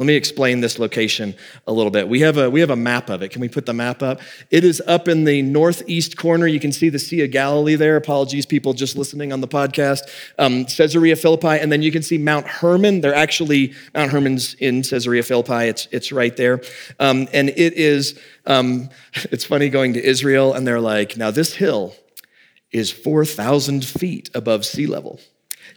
Let 0.00 0.06
me 0.06 0.14
explain 0.14 0.62
this 0.62 0.78
location 0.78 1.34
a 1.66 1.72
little 1.74 1.90
bit. 1.90 2.08
We 2.08 2.20
have 2.20 2.38
a, 2.38 2.48
we 2.48 2.60
have 2.60 2.70
a 2.70 2.76
map 2.76 3.10
of 3.10 3.20
it. 3.20 3.32
Can 3.32 3.42
we 3.42 3.50
put 3.50 3.66
the 3.66 3.74
map 3.74 4.02
up? 4.02 4.22
It 4.50 4.64
is 4.64 4.82
up 4.86 5.08
in 5.08 5.24
the 5.24 5.42
northeast 5.42 6.16
corner. 6.16 6.46
You 6.46 6.58
can 6.58 6.72
see 6.72 6.88
the 6.88 6.98
Sea 6.98 7.22
of 7.24 7.32
Galilee 7.32 7.74
there. 7.74 7.96
Apologies, 7.96 8.46
people 8.46 8.72
just 8.72 8.96
listening 8.96 9.30
on 9.30 9.42
the 9.42 9.46
podcast. 9.46 10.08
Um, 10.38 10.64
Caesarea 10.64 11.16
Philippi, 11.16 11.48
and 11.48 11.70
then 11.70 11.82
you 11.82 11.92
can 11.92 12.02
see 12.02 12.16
Mount 12.16 12.46
Hermon. 12.46 13.02
They're 13.02 13.14
actually, 13.14 13.74
Mount 13.92 14.10
Hermon's 14.10 14.54
in 14.54 14.80
Caesarea 14.80 15.22
Philippi. 15.22 15.68
It's, 15.68 15.86
it's 15.90 16.12
right 16.12 16.34
there. 16.34 16.62
Um, 16.98 17.28
and 17.34 17.50
it 17.50 17.74
is, 17.74 18.18
um, 18.46 18.88
it's 19.30 19.44
funny 19.44 19.68
going 19.68 19.92
to 19.92 20.02
Israel, 20.02 20.54
and 20.54 20.66
they're 20.66 20.80
like, 20.80 21.18
now 21.18 21.30
this 21.30 21.56
hill 21.56 21.94
is 22.72 22.90
4,000 22.90 23.84
feet 23.84 24.30
above 24.34 24.64
sea 24.64 24.86
level. 24.86 25.20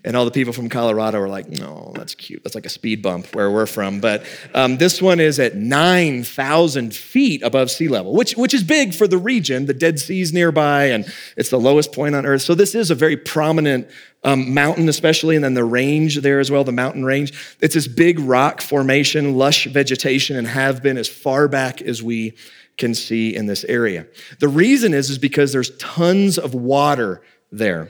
And 0.05 0.17
all 0.17 0.25
the 0.25 0.31
people 0.31 0.51
from 0.51 0.67
Colorado 0.67 1.19
were 1.19 1.29
like, 1.29 1.47
no, 1.47 1.93
that's 1.95 2.13
cute. 2.13 2.43
That's 2.43 2.55
like 2.55 2.65
a 2.65 2.69
speed 2.69 3.01
bump 3.01 3.33
where 3.33 3.49
we're 3.49 3.65
from. 3.65 4.01
But 4.01 4.25
um, 4.53 4.77
this 4.77 5.01
one 5.01 5.21
is 5.21 5.39
at 5.39 5.55
9,000 5.55 6.93
feet 6.93 7.41
above 7.41 7.71
sea 7.71 7.87
level, 7.87 8.13
which, 8.13 8.35
which 8.35 8.53
is 8.53 8.63
big 8.63 8.93
for 8.93 9.07
the 9.07 9.17
region. 9.17 9.65
The 9.65 9.73
Dead 9.73 9.99
Sea's 9.99 10.33
nearby, 10.33 10.85
and 10.85 11.05
it's 11.37 11.49
the 11.49 11.59
lowest 11.59 11.93
point 11.93 12.15
on 12.15 12.25
Earth. 12.25 12.41
So 12.41 12.53
this 12.53 12.75
is 12.75 12.91
a 12.91 12.95
very 12.95 13.15
prominent 13.15 13.87
um, 14.25 14.53
mountain, 14.53 14.89
especially, 14.89 15.35
and 15.35 15.43
then 15.43 15.53
the 15.53 15.63
range 15.63 16.17
there 16.17 16.39
as 16.39 16.51
well, 16.51 16.65
the 16.65 16.73
mountain 16.73 17.05
range. 17.05 17.57
It's 17.61 17.73
this 17.73 17.87
big 17.87 18.19
rock 18.19 18.61
formation, 18.61 19.35
lush 19.35 19.65
vegetation, 19.65 20.35
and 20.35 20.47
have 20.47 20.83
been 20.83 20.97
as 20.97 21.07
far 21.07 21.47
back 21.47 21.81
as 21.81 22.03
we 22.03 22.35
can 22.77 22.93
see 22.93 23.35
in 23.35 23.45
this 23.45 23.63
area. 23.65 24.05
The 24.39 24.47
reason 24.47 24.93
is, 24.93 25.09
is 25.09 25.17
because 25.17 25.53
there's 25.53 25.75
tons 25.77 26.37
of 26.37 26.53
water 26.53 27.21
there. 27.51 27.89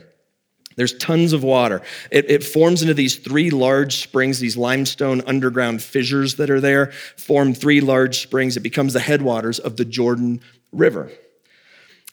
There's 0.75 0.93
tons 0.97 1.33
of 1.33 1.43
water. 1.43 1.81
It, 2.11 2.29
it, 2.29 2.43
forms 2.43 2.81
into 2.81 2.93
these 2.93 3.17
three 3.17 3.49
large 3.49 3.97
springs, 3.97 4.39
these 4.39 4.57
limestone 4.57 5.21
underground 5.21 5.81
fissures 5.81 6.35
that 6.35 6.49
are 6.49 6.61
there, 6.61 6.91
form 7.17 7.53
three 7.53 7.81
large 7.81 8.21
springs. 8.21 8.57
It 8.57 8.61
becomes 8.61 8.93
the 8.93 8.99
headwaters 8.99 9.59
of 9.59 9.77
the 9.77 9.85
Jordan 9.85 10.41
River. 10.71 11.11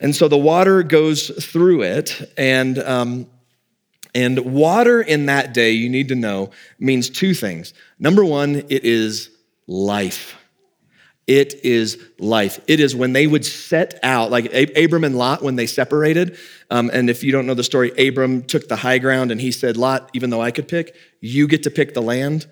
And 0.01 0.15
so 0.15 0.29
the 0.29 0.39
water 0.39 0.83
goes 0.83 1.29
through 1.45 1.83
it, 1.83 2.33
and, 2.37 2.79
um, 2.79 3.27
and 4.15 4.39
water 4.53 5.01
in 5.01 5.27
that 5.27 5.53
day, 5.53 5.73
you 5.73 5.89
need 5.89 6.09
to 6.09 6.15
know, 6.15 6.51
means 6.79 7.11
two 7.11 7.35
things. 7.35 7.75
Number 7.99 8.25
one, 8.25 8.57
it 8.69 8.85
is 8.85 9.31
life. 9.67 10.37
It 11.27 11.65
is 11.65 12.03
life. 12.19 12.59
It 12.67 12.81
is 12.81 12.97
when 12.97 13.13
they 13.13 13.27
would 13.27 13.45
set 13.45 14.01
out, 14.03 14.31
like 14.31 14.53
Abram 14.77 15.05
and 15.05 15.17
Lot, 15.17 15.43
when 15.43 15.55
they 15.55 15.67
separated. 15.67 16.37
Um, 16.71 16.91
and 16.93 17.11
if 17.11 17.25
you 17.25 17.33
don't 17.33 17.47
know 17.47 17.55
the 17.55 17.65
story, 17.65 17.91
Abram 17.99 18.43
took 18.43 18.69
the 18.69 18.77
high 18.77 18.99
ground 18.99 19.33
and 19.33 19.41
he 19.41 19.51
said, 19.51 19.77
Lot, 19.77 20.11
even 20.15 20.31
though 20.31 20.41
I 20.41 20.51
could 20.51 20.69
pick, 20.69 20.95
you 21.21 21.49
get 21.49 21.65
to 21.65 21.71
pick 21.71 21.95
the 21.95 22.03
land. 22.03 22.47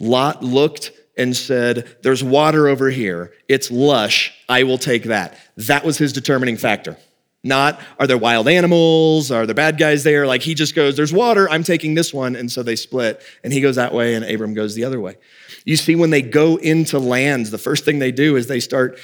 Lot 0.00 0.42
looked 0.42 0.92
and 1.16 1.36
said, 1.36 1.96
There's 2.02 2.22
water 2.22 2.68
over 2.68 2.90
here. 2.90 3.32
It's 3.48 3.70
lush. 3.70 4.32
I 4.48 4.62
will 4.62 4.78
take 4.78 5.04
that. 5.04 5.36
That 5.56 5.84
was 5.84 5.98
his 5.98 6.12
determining 6.12 6.56
factor. 6.56 6.96
Not, 7.44 7.78
are 8.00 8.06
there 8.06 8.16
wild 8.16 8.48
animals? 8.48 9.30
Are 9.30 9.44
there 9.44 9.54
bad 9.54 9.78
guys 9.78 10.02
there? 10.02 10.26
Like 10.26 10.40
he 10.40 10.54
just 10.54 10.74
goes, 10.74 10.96
There's 10.96 11.12
water. 11.12 11.48
I'm 11.50 11.62
taking 11.62 11.94
this 11.94 12.12
one. 12.12 12.34
And 12.36 12.50
so 12.50 12.62
they 12.62 12.74
split. 12.74 13.22
And 13.44 13.52
he 13.52 13.60
goes 13.60 13.76
that 13.76 13.92
way 13.92 14.14
and 14.14 14.24
Abram 14.24 14.54
goes 14.54 14.74
the 14.74 14.84
other 14.84 14.98
way. 14.98 15.16
You 15.66 15.76
see, 15.76 15.94
when 15.94 16.10
they 16.10 16.20
go 16.20 16.56
into 16.56 16.98
lands, 16.98 17.50
the 17.50 17.58
first 17.58 17.84
thing 17.84 17.98
they 17.98 18.12
do 18.12 18.36
is 18.36 18.46
they 18.46 18.60
start 18.60 18.98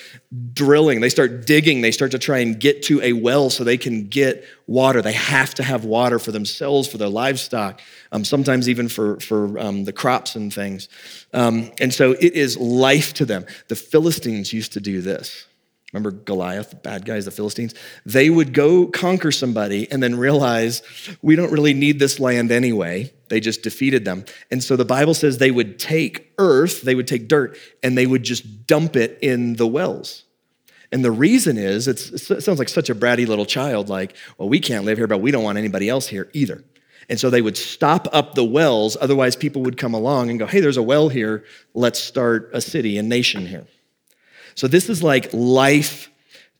drilling, 0.52 1.00
they 1.00 1.08
start 1.08 1.46
digging, 1.46 1.80
they 1.80 1.90
start 1.90 2.10
to 2.10 2.18
try 2.18 2.38
and 2.38 2.58
get 2.58 2.82
to 2.84 3.00
a 3.02 3.14
well 3.14 3.48
so 3.48 3.64
they 3.64 3.78
can 3.78 4.08
get 4.08 4.44
water. 4.66 5.00
They 5.00 5.14
have 5.14 5.54
to 5.54 5.62
have 5.62 5.84
water 5.84 6.18
for 6.18 6.32
themselves, 6.32 6.86
for 6.86 6.98
their 6.98 7.08
livestock, 7.08 7.80
um, 8.12 8.24
sometimes 8.24 8.68
even 8.68 8.88
for, 8.88 9.18
for 9.20 9.58
um, 9.58 9.84
the 9.84 9.92
crops 9.92 10.34
and 10.34 10.52
things. 10.52 10.88
Um, 11.32 11.70
and 11.80 11.94
so 11.94 12.12
it 12.12 12.34
is 12.34 12.58
life 12.58 13.14
to 13.14 13.24
them. 13.24 13.46
The 13.68 13.76
Philistines 13.76 14.52
used 14.52 14.74
to 14.74 14.80
do 14.80 15.00
this. 15.00 15.46
Remember 15.92 16.12
Goliath, 16.12 16.70
the 16.70 16.76
bad 16.76 17.04
guys, 17.04 17.24
the 17.24 17.32
Philistines? 17.32 17.74
They 18.06 18.30
would 18.30 18.54
go 18.54 18.86
conquer 18.86 19.32
somebody 19.32 19.90
and 19.90 20.00
then 20.02 20.16
realize 20.16 20.82
we 21.20 21.34
don't 21.34 21.50
really 21.50 21.74
need 21.74 21.98
this 21.98 22.20
land 22.20 22.52
anyway. 22.52 23.12
They 23.28 23.40
just 23.40 23.62
defeated 23.62 24.04
them. 24.04 24.24
And 24.52 24.62
so 24.62 24.76
the 24.76 24.84
Bible 24.84 25.14
says 25.14 25.38
they 25.38 25.50
would 25.50 25.78
take 25.80 26.32
earth, 26.38 26.82
they 26.82 26.94
would 26.94 27.08
take 27.08 27.26
dirt, 27.26 27.58
and 27.82 27.98
they 27.98 28.06
would 28.06 28.22
just 28.22 28.66
dump 28.68 28.94
it 28.94 29.18
in 29.20 29.54
the 29.54 29.66
wells. 29.66 30.24
And 30.92 31.04
the 31.04 31.12
reason 31.12 31.56
is, 31.56 31.86
it 31.86 31.98
sounds 31.98 32.58
like 32.58 32.68
such 32.68 32.90
a 32.90 32.94
bratty 32.94 33.26
little 33.26 33.46
child, 33.46 33.88
like, 33.88 34.16
well, 34.38 34.48
we 34.48 34.58
can't 34.58 34.84
live 34.84 34.98
here, 34.98 35.06
but 35.06 35.18
we 35.18 35.30
don't 35.30 35.44
want 35.44 35.58
anybody 35.58 35.88
else 35.88 36.06
here 36.08 36.28
either. 36.32 36.64
And 37.08 37.18
so 37.18 37.30
they 37.30 37.42
would 37.42 37.56
stop 37.56 38.06
up 38.12 38.34
the 38.34 38.44
wells, 38.44 38.96
otherwise, 39.00 39.34
people 39.34 39.62
would 39.62 39.76
come 39.76 39.94
along 39.94 40.30
and 40.30 40.38
go, 40.38 40.46
hey, 40.46 40.60
there's 40.60 40.76
a 40.76 40.82
well 40.82 41.08
here, 41.08 41.44
let's 41.74 41.98
start 41.98 42.50
a 42.52 42.60
city, 42.60 42.98
a 42.98 43.02
nation 43.02 43.46
here. 43.46 43.66
So 44.54 44.68
this 44.68 44.88
is 44.88 45.02
like 45.02 45.30
life 45.32 46.10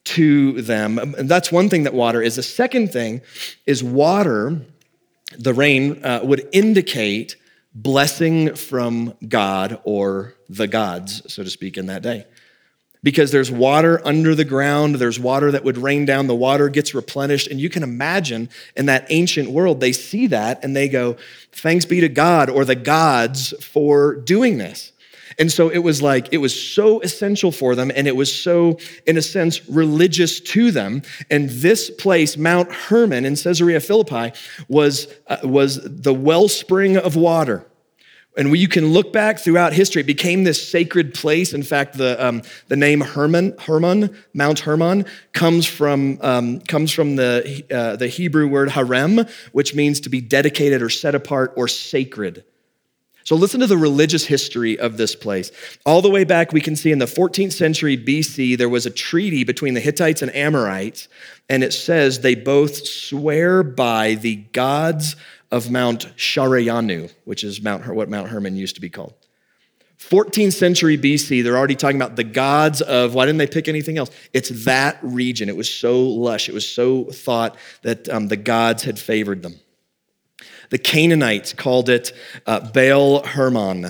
to 0.03 0.61
them. 0.61 0.97
And 0.97 1.29
that's 1.29 1.51
one 1.51 1.69
thing 1.69 1.83
that 1.83 1.93
water 1.93 2.21
is. 2.21 2.35
The 2.35 2.43
second 2.43 2.91
thing 2.91 3.21
is 3.65 3.83
water, 3.83 4.61
the 5.37 5.53
rain, 5.53 6.03
uh, 6.03 6.21
would 6.23 6.47
indicate 6.51 7.35
blessing 7.73 8.55
from 8.55 9.13
God 9.27 9.79
or 9.83 10.33
the 10.49 10.67
gods, 10.67 11.21
so 11.31 11.43
to 11.43 11.49
speak, 11.49 11.77
in 11.77 11.85
that 11.85 12.01
day 12.01 12.25
because 13.03 13.31
there's 13.31 13.51
water 13.51 14.01
under 14.05 14.35
the 14.35 14.45
ground, 14.45 14.95
there's 14.95 15.19
water 15.19 15.51
that 15.51 15.63
would 15.63 15.77
rain 15.77 16.05
down, 16.05 16.27
the 16.27 16.35
water 16.35 16.69
gets 16.69 16.93
replenished. 16.93 17.47
And 17.47 17.59
you 17.59 17.69
can 17.69 17.83
imagine 17.83 18.49
in 18.75 18.85
that 18.87 19.07
ancient 19.09 19.49
world, 19.49 19.79
they 19.79 19.91
see 19.91 20.27
that 20.27 20.63
and 20.63 20.75
they 20.75 20.87
go, 20.87 21.17
Thanks 21.51 21.85
be 21.85 21.99
to 22.01 22.09
God 22.09 22.49
or 22.49 22.63
the 22.63 22.75
gods 22.75 23.53
for 23.63 24.15
doing 24.15 24.57
this. 24.57 24.91
And 25.37 25.51
so 25.51 25.69
it 25.69 25.79
was 25.79 26.01
like, 26.01 26.29
it 26.31 26.37
was 26.37 26.59
so 26.59 26.99
essential 27.01 27.51
for 27.51 27.75
them, 27.75 27.91
and 27.95 28.07
it 28.07 28.15
was 28.15 28.33
so, 28.33 28.77
in 29.05 29.17
a 29.17 29.21
sense, 29.21 29.67
religious 29.69 30.39
to 30.39 30.71
them. 30.71 31.01
And 31.29 31.49
this 31.49 31.89
place, 31.89 32.37
Mount 32.37 32.71
Hermon 32.71 33.25
in 33.25 33.35
Caesarea 33.35 33.79
Philippi, 33.79 34.33
was, 34.67 35.07
uh, 35.27 35.37
was 35.43 35.79
the 35.83 36.13
wellspring 36.13 36.97
of 36.97 37.15
water. 37.15 37.65
And 38.37 38.57
you 38.57 38.69
can 38.69 38.93
look 38.93 39.11
back 39.11 39.39
throughout 39.39 39.73
history, 39.73 40.01
it 40.01 40.05
became 40.05 40.45
this 40.45 40.65
sacred 40.65 41.13
place. 41.13 41.51
In 41.51 41.63
fact, 41.63 41.97
the, 41.97 42.23
um, 42.25 42.43
the 42.69 42.77
name 42.77 43.01
Hermon, 43.01 43.55
Hermon, 43.59 44.15
Mount 44.33 44.59
Hermon, 44.59 45.05
comes 45.33 45.65
from, 45.65 46.17
um, 46.21 46.61
comes 46.61 46.93
from 46.93 47.17
the, 47.17 47.65
uh, 47.69 47.97
the 47.97 48.07
Hebrew 48.07 48.47
word 48.47 48.69
harem, 48.69 49.25
which 49.51 49.75
means 49.75 49.99
to 50.01 50.09
be 50.09 50.21
dedicated 50.21 50.81
or 50.81 50.89
set 50.89 51.13
apart 51.13 51.53
or 51.57 51.67
sacred. 51.67 52.45
So 53.23 53.35
listen 53.35 53.59
to 53.59 53.67
the 53.67 53.77
religious 53.77 54.25
history 54.25 54.79
of 54.79 54.97
this 54.97 55.15
place. 55.15 55.51
All 55.85 56.01
the 56.01 56.09
way 56.09 56.23
back, 56.23 56.51
we 56.51 56.61
can 56.61 56.75
see 56.75 56.91
in 56.91 56.99
the 56.99 57.05
14th 57.05 57.53
century 57.53 57.97
BC, 57.97 58.57
there 58.57 58.69
was 58.69 58.85
a 58.85 58.91
treaty 58.91 59.43
between 59.43 59.73
the 59.73 59.79
Hittites 59.79 60.21
and 60.21 60.33
Amorites, 60.35 61.07
and 61.49 61.63
it 61.63 61.73
says 61.73 62.19
they 62.19 62.35
both 62.35 62.87
swear 62.87 63.63
by 63.63 64.15
the 64.15 64.35
gods 64.35 65.15
of 65.51 65.69
Mount 65.69 66.15
Sharayanu, 66.15 67.11
which 67.25 67.43
is 67.43 67.61
Mount, 67.61 67.85
what 67.93 68.09
Mount 68.09 68.29
Hermon 68.29 68.55
used 68.55 68.75
to 68.75 68.81
be 68.81 68.89
called. 68.89 69.13
14th 69.99 70.53
century 70.53 70.97
BC, 70.97 71.43
they're 71.43 71.57
already 71.57 71.75
talking 71.75 71.95
about 71.95 72.15
the 72.15 72.23
gods 72.23 72.81
of, 72.81 73.13
why 73.13 73.25
didn't 73.25 73.37
they 73.37 73.47
pick 73.47 73.67
anything 73.67 73.99
else? 73.99 74.09
It's 74.33 74.65
that 74.65 74.97
region. 75.03 75.47
It 75.47 75.55
was 75.55 75.71
so 75.71 76.01
lush. 76.01 76.49
It 76.49 76.55
was 76.55 76.67
so 76.67 77.05
thought 77.05 77.55
that 77.83 78.09
um, 78.09 78.27
the 78.27 78.37
gods 78.37 78.83
had 78.83 78.97
favored 78.97 79.43
them. 79.43 79.59
The 80.71 80.79
Canaanites 80.79 81.53
called 81.53 81.89
it 81.89 82.13
uh, 82.47 82.71
Baal 82.71 83.23
Hermon, 83.23 83.87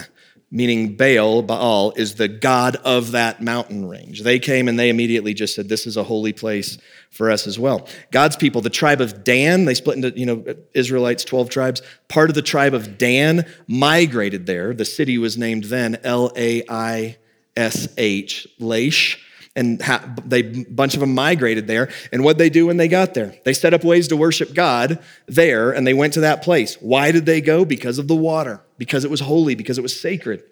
meaning 0.49 0.95
Baal, 0.97 1.43
Baal, 1.43 1.93
is 1.95 2.15
the 2.15 2.27
god 2.27 2.75
of 2.77 3.11
that 3.11 3.39
mountain 3.39 3.87
range. 3.87 4.23
They 4.23 4.39
came 4.39 4.67
and 4.67 4.79
they 4.79 4.89
immediately 4.89 5.35
just 5.35 5.53
said, 5.53 5.69
This 5.69 5.85
is 5.85 5.95
a 5.95 6.03
holy 6.03 6.33
place 6.33 6.79
for 7.11 7.29
us 7.29 7.45
as 7.45 7.59
well. 7.59 7.87
God's 8.11 8.35
people, 8.35 8.61
the 8.61 8.71
tribe 8.71 8.99
of 8.99 9.23
Dan, 9.23 9.65
they 9.65 9.75
split 9.75 9.97
into, 9.97 10.17
you 10.17 10.25
know, 10.25 10.43
Israelites, 10.73 11.23
12 11.23 11.49
tribes. 11.51 11.83
Part 12.07 12.29
of 12.29 12.35
the 12.35 12.41
tribe 12.41 12.73
of 12.73 12.97
Dan 12.97 13.45
migrated 13.67 14.47
there. 14.47 14.73
The 14.73 14.83
city 14.83 15.19
was 15.19 15.37
named 15.37 15.65
then 15.65 15.99
L 16.03 16.31
A 16.35 16.63
I 16.67 17.17
S 17.55 17.87
H, 17.95 18.47
Laish 18.59 19.19
and 19.55 19.81
ha- 19.81 20.15
they 20.25 20.41
bunch 20.41 20.93
of 20.93 21.01
them 21.01 21.13
migrated 21.13 21.67
there. 21.67 21.89
And 22.11 22.23
what 22.23 22.37
they 22.37 22.49
do 22.49 22.67
when 22.67 22.77
they 22.77 22.87
got 22.87 23.13
there? 23.13 23.35
They 23.43 23.53
set 23.53 23.73
up 23.73 23.83
ways 23.83 24.07
to 24.09 24.17
worship 24.17 24.53
god 24.53 24.99
there 25.27 25.71
and 25.71 25.85
they 25.85 25.93
went 25.93 26.13
to 26.13 26.21
that 26.21 26.41
place. 26.41 26.75
Why 26.75 27.11
did 27.11 27.25
they 27.25 27.41
go? 27.41 27.65
Because 27.65 27.99
of 27.99 28.07
the 28.07 28.15
water. 28.15 28.61
Because 28.77 29.03
it 29.03 29.11
was 29.11 29.21
holy. 29.21 29.55
Because 29.55 29.77
it 29.77 29.81
was 29.81 29.99
sacred. 29.99 30.43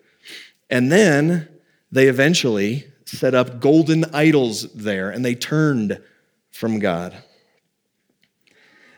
And 0.70 0.92
then 0.92 1.48
they 1.92 2.08
eventually 2.08 2.88
set 3.06 3.34
up 3.34 3.60
golden 3.60 4.06
idols 4.14 4.72
there 4.74 5.10
and 5.10 5.24
they 5.24 5.34
turned 5.34 6.02
from 6.52 6.80
god 6.80 7.24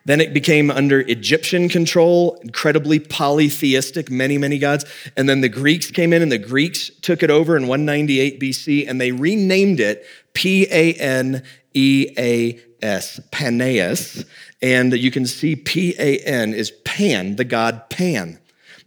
then 0.06 0.20
it 0.20 0.34
became 0.34 0.72
under 0.72 1.02
Egyptian 1.02 1.70
control, 1.70 2.40
incredibly 2.42 3.00
polytheistic, 3.00 4.10
many, 4.10 4.38
many 4.38 4.58
gods. 4.58 4.86
And 5.16 5.30
then 5.30 5.42
the 5.42 5.50
Greeks 5.50 5.92
came 5.92 6.12
in 6.14 6.22
and 6.22 6.32
the 6.32 6.38
Greeks 6.38 6.90
took 7.02 7.22
it 7.24 7.30
over 7.30 7.56
in 7.56 7.68
198 7.68 8.40
BC 8.40 8.90
and 8.90 9.00
they 9.00 9.12
renamed 9.12 9.80
it 9.80 10.06
P 10.34 10.68
A 10.72 10.94
N 10.94 11.44
E 11.74 12.08
A 12.18 12.60
S, 12.82 13.20
Paneas. 13.32 14.26
And 14.62 14.94
you 14.94 15.12
can 15.12 15.26
see 15.26 15.56
P 15.56 15.96
A 16.00 16.18
N 16.20 16.54
is 16.54 16.72
Pan, 16.84 17.36
the 17.36 17.46
god 17.46 17.90
Pan. 17.90 18.40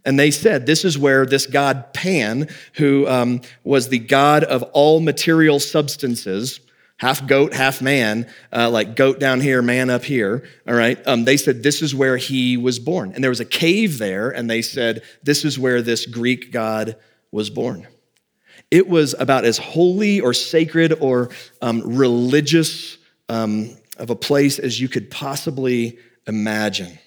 And 0.03 0.19
they 0.19 0.31
said, 0.31 0.65
This 0.65 0.85
is 0.85 0.97
where 0.97 1.25
this 1.25 1.47
god 1.47 1.93
Pan, 1.93 2.47
who 2.73 3.07
um, 3.07 3.41
was 3.63 3.89
the 3.89 3.99
god 3.99 4.43
of 4.43 4.63
all 4.73 4.99
material 4.99 5.59
substances, 5.59 6.59
half 6.97 7.25
goat, 7.27 7.53
half 7.53 7.81
man, 7.81 8.27
uh, 8.53 8.69
like 8.69 8.95
goat 8.95 9.19
down 9.19 9.41
here, 9.41 9.61
man 9.61 9.89
up 9.89 10.03
here. 10.03 10.47
All 10.67 10.75
right. 10.75 10.99
Um, 11.07 11.25
they 11.25 11.37
said 11.37 11.63
this 11.63 11.81
is 11.81 11.93
where 11.93 12.17
he 12.17 12.57
was 12.57 12.79
born. 12.79 13.11
And 13.13 13.23
there 13.23 13.31
was 13.31 13.39
a 13.39 13.45
cave 13.45 13.97
there, 13.97 14.29
and 14.29 14.49
they 14.49 14.61
said 14.61 15.03
this 15.23 15.43
is 15.45 15.59
where 15.59 15.81
this 15.81 16.05
Greek 16.05 16.51
god 16.51 16.95
was 17.31 17.49
born. 17.49 17.87
It 18.71 18.87
was 18.87 19.13
about 19.17 19.45
as 19.45 19.57
holy 19.57 20.21
or 20.21 20.33
sacred 20.33 20.93
or 20.99 21.29
um, 21.61 21.81
religious 21.97 22.97
um, 23.29 23.75
of 23.97 24.09
a 24.09 24.15
place 24.15 24.59
as 24.59 24.79
you 24.79 24.89
could 24.89 25.11
possibly 25.11 25.97
imagine. 26.27 26.97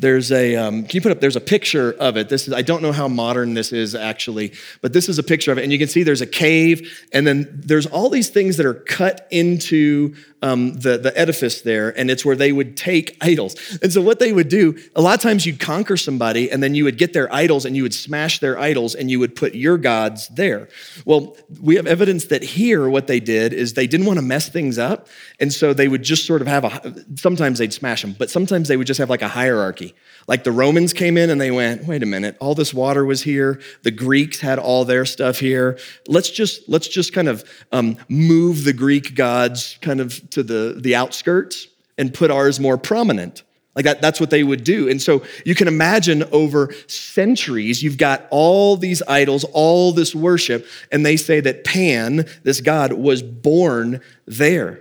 There's 0.00 0.30
a, 0.30 0.54
um, 0.54 0.84
can 0.84 0.94
you 0.94 1.00
put 1.00 1.10
up, 1.10 1.20
there's 1.20 1.34
a 1.34 1.40
picture 1.40 1.92
of 1.92 2.16
it. 2.16 2.28
This 2.28 2.46
is, 2.46 2.54
I 2.54 2.62
don't 2.62 2.82
know 2.82 2.92
how 2.92 3.08
modern 3.08 3.54
this 3.54 3.72
is 3.72 3.96
actually, 3.96 4.52
but 4.80 4.92
this 4.92 5.08
is 5.08 5.18
a 5.18 5.24
picture 5.24 5.50
of 5.50 5.58
it. 5.58 5.64
And 5.64 5.72
you 5.72 5.78
can 5.78 5.88
see 5.88 6.04
there's 6.04 6.20
a 6.20 6.26
cave, 6.26 7.06
and 7.12 7.26
then 7.26 7.48
there's 7.52 7.86
all 7.86 8.08
these 8.08 8.28
things 8.28 8.58
that 8.58 8.66
are 8.66 8.74
cut 8.74 9.26
into 9.30 10.14
um, 10.42 10.74
the, 10.74 10.98
the 10.98 11.16
edifice 11.18 11.62
there, 11.62 11.96
and 11.98 12.10
it's 12.10 12.24
where 12.24 12.36
they 12.36 12.52
would 12.52 12.76
take 12.76 13.16
idols. 13.20 13.78
And 13.82 13.92
so, 13.92 14.00
what 14.00 14.18
they 14.18 14.32
would 14.32 14.48
do, 14.48 14.78
a 14.94 15.00
lot 15.00 15.14
of 15.14 15.20
times 15.20 15.46
you'd 15.46 15.60
conquer 15.60 15.96
somebody, 15.96 16.50
and 16.50 16.62
then 16.62 16.74
you 16.74 16.84
would 16.84 16.98
get 16.98 17.12
their 17.12 17.32
idols, 17.32 17.64
and 17.64 17.76
you 17.76 17.82
would 17.82 17.94
smash 17.94 18.38
their 18.38 18.58
idols, 18.58 18.94
and 18.94 19.10
you 19.10 19.18
would 19.18 19.34
put 19.34 19.54
your 19.54 19.78
gods 19.78 20.28
there. 20.28 20.68
Well, 21.04 21.36
we 21.60 21.76
have 21.76 21.86
evidence 21.86 22.26
that 22.26 22.42
here, 22.42 22.88
what 22.88 23.06
they 23.06 23.20
did 23.20 23.52
is 23.52 23.74
they 23.74 23.86
didn't 23.86 24.06
want 24.06 24.18
to 24.18 24.24
mess 24.24 24.48
things 24.48 24.78
up, 24.78 25.08
and 25.40 25.52
so 25.52 25.72
they 25.72 25.88
would 25.88 26.02
just 26.02 26.26
sort 26.26 26.40
of 26.40 26.48
have 26.48 26.64
a, 26.64 27.04
sometimes 27.16 27.58
they'd 27.58 27.72
smash 27.72 28.02
them, 28.02 28.14
but 28.18 28.30
sometimes 28.30 28.68
they 28.68 28.76
would 28.76 28.86
just 28.86 28.98
have 28.98 29.10
like 29.10 29.22
a 29.22 29.28
hierarchy. 29.28 29.94
Like 30.28 30.44
the 30.44 30.52
Romans 30.52 30.92
came 30.92 31.16
in 31.16 31.30
and 31.30 31.40
they 31.40 31.50
went, 31.50 31.84
wait 31.86 32.02
a 32.02 32.06
minute, 32.06 32.36
all 32.38 32.54
this 32.54 32.74
water 32.74 33.04
was 33.04 33.22
here. 33.22 33.60
The 33.82 33.90
Greeks 33.90 34.40
had 34.40 34.58
all 34.58 34.84
their 34.84 35.06
stuff 35.06 35.38
here. 35.38 35.78
Let's 36.06 36.30
just 36.30 36.68
let's 36.68 36.86
just 36.86 37.14
kind 37.14 37.28
of 37.28 37.44
um, 37.72 37.96
move 38.08 38.64
the 38.64 38.74
Greek 38.74 39.14
gods 39.14 39.78
kind 39.80 40.00
of 40.00 40.27
to 40.30 40.42
the, 40.42 40.78
the 40.80 40.94
outskirts 40.94 41.68
and 41.96 42.12
put 42.12 42.30
ours 42.30 42.60
more 42.60 42.78
prominent. 42.78 43.42
Like 43.78 43.84
that, 43.84 44.02
that's 44.02 44.18
what 44.18 44.30
they 44.30 44.42
would 44.42 44.64
do. 44.64 44.88
And 44.88 45.00
so 45.00 45.22
you 45.46 45.54
can 45.54 45.68
imagine 45.68 46.24
over 46.32 46.74
centuries, 46.88 47.80
you've 47.80 47.96
got 47.96 48.26
all 48.30 48.76
these 48.76 49.02
idols, 49.06 49.44
all 49.52 49.92
this 49.92 50.14
worship, 50.16 50.66
and 50.90 51.06
they 51.06 51.16
say 51.16 51.38
that 51.40 51.64
Pan, 51.64 52.26
this 52.42 52.60
god, 52.60 52.92
was 52.92 53.22
born 53.22 54.00
there. 54.26 54.80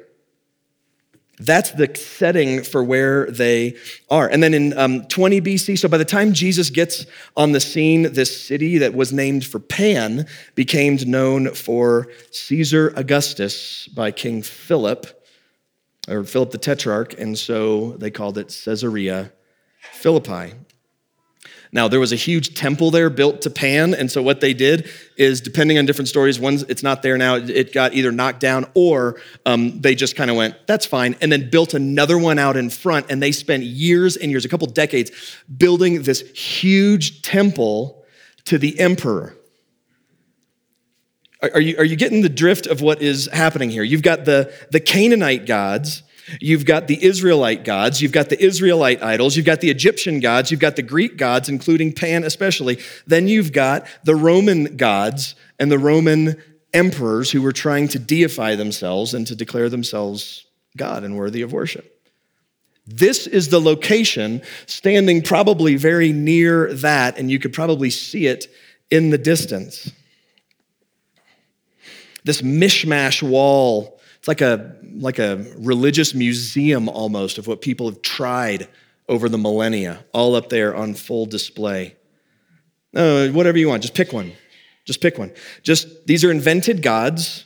That's 1.39 1.70
the 1.72 1.94
setting 1.96 2.63
for 2.63 2.84
where 2.84 3.30
they 3.30 3.77
are. 4.10 4.27
And 4.27 4.42
then 4.42 4.56
in 4.56 4.75
um, 4.75 5.06
20 5.06 5.42
BC, 5.42 5.77
so 5.77 5.88
by 5.88 6.00
the 6.00 6.06
time 6.06 6.34
Jesus 6.34 6.72
gets 6.72 7.06
on 7.36 7.51
the 7.51 7.60
scene, 7.60 8.13
this 8.13 8.48
city 8.48 8.80
that 8.80 8.96
was 8.96 9.13
named 9.13 9.46
for 9.46 9.60
Pan 9.60 10.25
became 10.56 10.98
known 11.06 11.54
for 11.54 12.08
Caesar 12.32 12.92
Augustus 12.96 13.88
by 13.89 14.10
King 14.10 14.42
Philip, 14.42 15.17
or 16.08 16.24
Philip 16.24 16.52
the 16.52 16.58
Tetrarch, 16.58 17.14
and 17.20 17.38
so 17.38 17.92
they 17.94 18.12
called 18.12 18.38
it 18.38 18.48
Caesarea 18.66 19.32
Philippi. 19.92 20.54
Now, 21.72 21.88
there 21.88 22.00
was 22.00 22.14
a 22.14 22.16
huge 22.16 22.54
temple 22.56 22.92
there 22.92 23.10
built 23.10 23.42
to 23.42 23.50
Pan, 23.50 23.94
and 23.94 24.10
so 24.10 24.22
what 24.24 24.40
they 24.40 24.54
did 24.54 24.90
is, 25.18 25.42
depending 25.42 25.78
on 25.78 25.86
different 25.86 26.08
stories, 26.08 26.40
one 26.40 26.60
it's 26.70 26.84
not 26.84 27.02
there 27.02 27.18
now, 27.18 27.36
it 27.36 27.74
got 27.74 27.94
either 27.94 28.12
knocked 28.12 28.40
down 28.40 28.66
or 28.74 29.20
um, 29.46 29.82
they 29.82 29.94
just 29.94 30.16
kind 30.16 30.32
of 30.32 30.38
went, 30.38 30.56
that's 30.66 30.86
fine, 30.86 31.16
and 31.20 31.32
then 31.32 31.50
built 31.50 31.74
another 31.74 32.18
one 32.18 32.40
out 32.40 32.56
in 32.56 32.70
front, 32.70 33.08
and 33.10 33.22
they 33.22 33.32
spent 33.32 33.64
years 33.64 34.16
and 34.16 34.32
years, 34.32 34.46
a 34.46 34.50
couple 34.50 34.68
decades, 34.68 35.12
building 35.58 36.04
this 36.04 36.22
huge 36.32 37.22
temple 37.22 38.06
to 38.46 38.58
the 38.58 38.80
emperor. 38.80 39.36
Are 41.41 41.62
you, 41.62 41.77
are 41.77 41.84
you 41.86 41.96
getting 41.96 42.22
the 42.22 42.29
drift 42.29 42.65
of 42.65 42.82
what 42.82 43.01
is 43.01 43.29
happening 43.32 43.70
here? 43.70 43.84
You've 43.84 44.01
got 44.01 44.25
the, 44.25 44.51
the 44.72 44.79
Canaanite 44.79 45.46
gods, 45.46 46.01
you've 46.41 46.65
got 46.65 46.88
the 46.88 47.03
Israelite 47.03 47.63
gods, 47.63 48.01
you've 48.01 48.12
got 48.12 48.29
the 48.29 48.44
Israelite 48.44 49.03
idols, 49.03 49.38
you've 49.38 49.46
got 49.46 49.62
the 49.62 49.70
Egyptian 49.70 50.20
gods, 50.20 50.50
you've 50.50 50.60
got 50.60 50.75
the 50.75 50.82
Greek 50.82 51.15
gods, 51.15 51.48
including 51.48 51.94
Pan 51.94 52.24
especially. 52.24 52.79
Then 53.06 53.27
you've 53.27 53.51
got 53.51 53.86
the 54.03 54.15
Roman 54.15 54.77
gods 54.77 55.36
and 55.60 55.72
the 55.72 55.77
Roman 55.77 56.41
emperors 56.74 57.32
who 57.32 57.44
were 57.44 57.53
trying 57.53 57.88
to 57.89 58.00
deify 58.00 58.56
themselves 58.56 59.13
and 59.13 59.27
to 59.27 59.36
declare 59.36 59.70
themselves 59.70 60.46
God 60.75 61.03
and 61.03 61.17
worthy 61.17 61.44
of 61.44 61.53
worship. 61.53 61.94
This 62.88 63.27
is 63.27 63.50
the 63.50 63.60
location 63.60 64.41
standing 64.65 65.22
probably 65.22 65.75
very 65.75 66.13
near 66.13 66.74
that, 66.74 67.17
and 67.17 67.29
you 67.29 67.38
could 67.38 67.53
probably 67.53 67.89
see 67.89 68.27
it 68.27 68.48
in 68.89 69.10
the 69.10 69.17
distance. 69.17 69.91
This 72.27 72.41
mishmash 72.41 73.24
wall, 73.24 74.00
it's 74.17 74.27
like 74.27 74.41
a, 74.41 74.75
like 75.00 75.17
a 75.17 75.46
religious 75.57 76.13
museum 76.13 76.89
almost 76.89 77.38
of 77.38 77.48
what 77.48 77.62
people 77.62 77.89
have 77.89 78.01
tried 78.01 78.67
over 79.07 79.29
the 79.29 79.38
millennia, 79.38 80.03
all 80.13 80.36
up 80.36 80.50
there 80.50 80.75
on 80.75 80.93
full 80.93 81.25
display. 81.25 81.96
Whatever 82.91 83.57
you 83.57 83.69
want, 83.69 83.81
just 83.81 83.96
pick 83.96 84.12
one. 84.12 84.34
Just 84.84 85.00
pick 85.00 85.17
one. 85.17 85.31
Just 85.63 86.05
these 86.05 86.25
are 86.25 86.29
invented 86.31 86.84
gods 86.84 87.46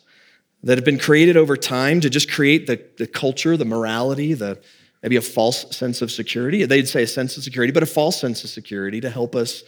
that 0.64 0.80
have 0.80 0.86
been 0.86 0.98
created 0.98 1.38
over 1.38 1.56
time 1.56 2.02
to 2.02 2.10
just 2.10 2.32
create 2.32 2.66
the, 2.66 2.84
the 2.98 3.06
culture, 3.06 3.58
the 3.58 3.66
morality, 3.66 4.34
the 4.34 4.60
maybe 5.04 5.16
a 5.16 5.22
false 5.22 5.76
sense 5.76 6.02
of 6.02 6.12
security. 6.12 6.66
They'd 6.66 6.88
say 6.88 7.04
a 7.04 7.08
sense 7.08 7.38
of 7.38 7.44
security, 7.44 7.72
but 7.72 7.84
a 7.84 7.88
false 7.88 8.20
sense 8.20 8.44
of 8.44 8.50
security 8.50 9.00
to 9.02 9.12
help 9.12 9.36
us 9.36 9.64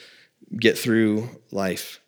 get 0.60 0.75
through 0.75 1.29
life. 1.51 2.00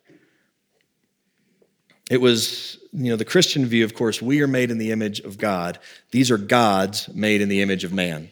It 2.10 2.20
was, 2.20 2.78
you 2.92 3.10
know, 3.10 3.16
the 3.16 3.24
Christian 3.24 3.66
view, 3.66 3.84
of 3.84 3.94
course, 3.94 4.22
we 4.22 4.40
are 4.40 4.46
made 4.46 4.70
in 4.70 4.78
the 4.78 4.92
image 4.92 5.20
of 5.20 5.38
God. 5.38 5.78
These 6.12 6.30
are 6.30 6.38
gods 6.38 7.08
made 7.12 7.40
in 7.40 7.48
the 7.48 7.62
image 7.62 7.84
of 7.84 7.92
man 7.92 8.30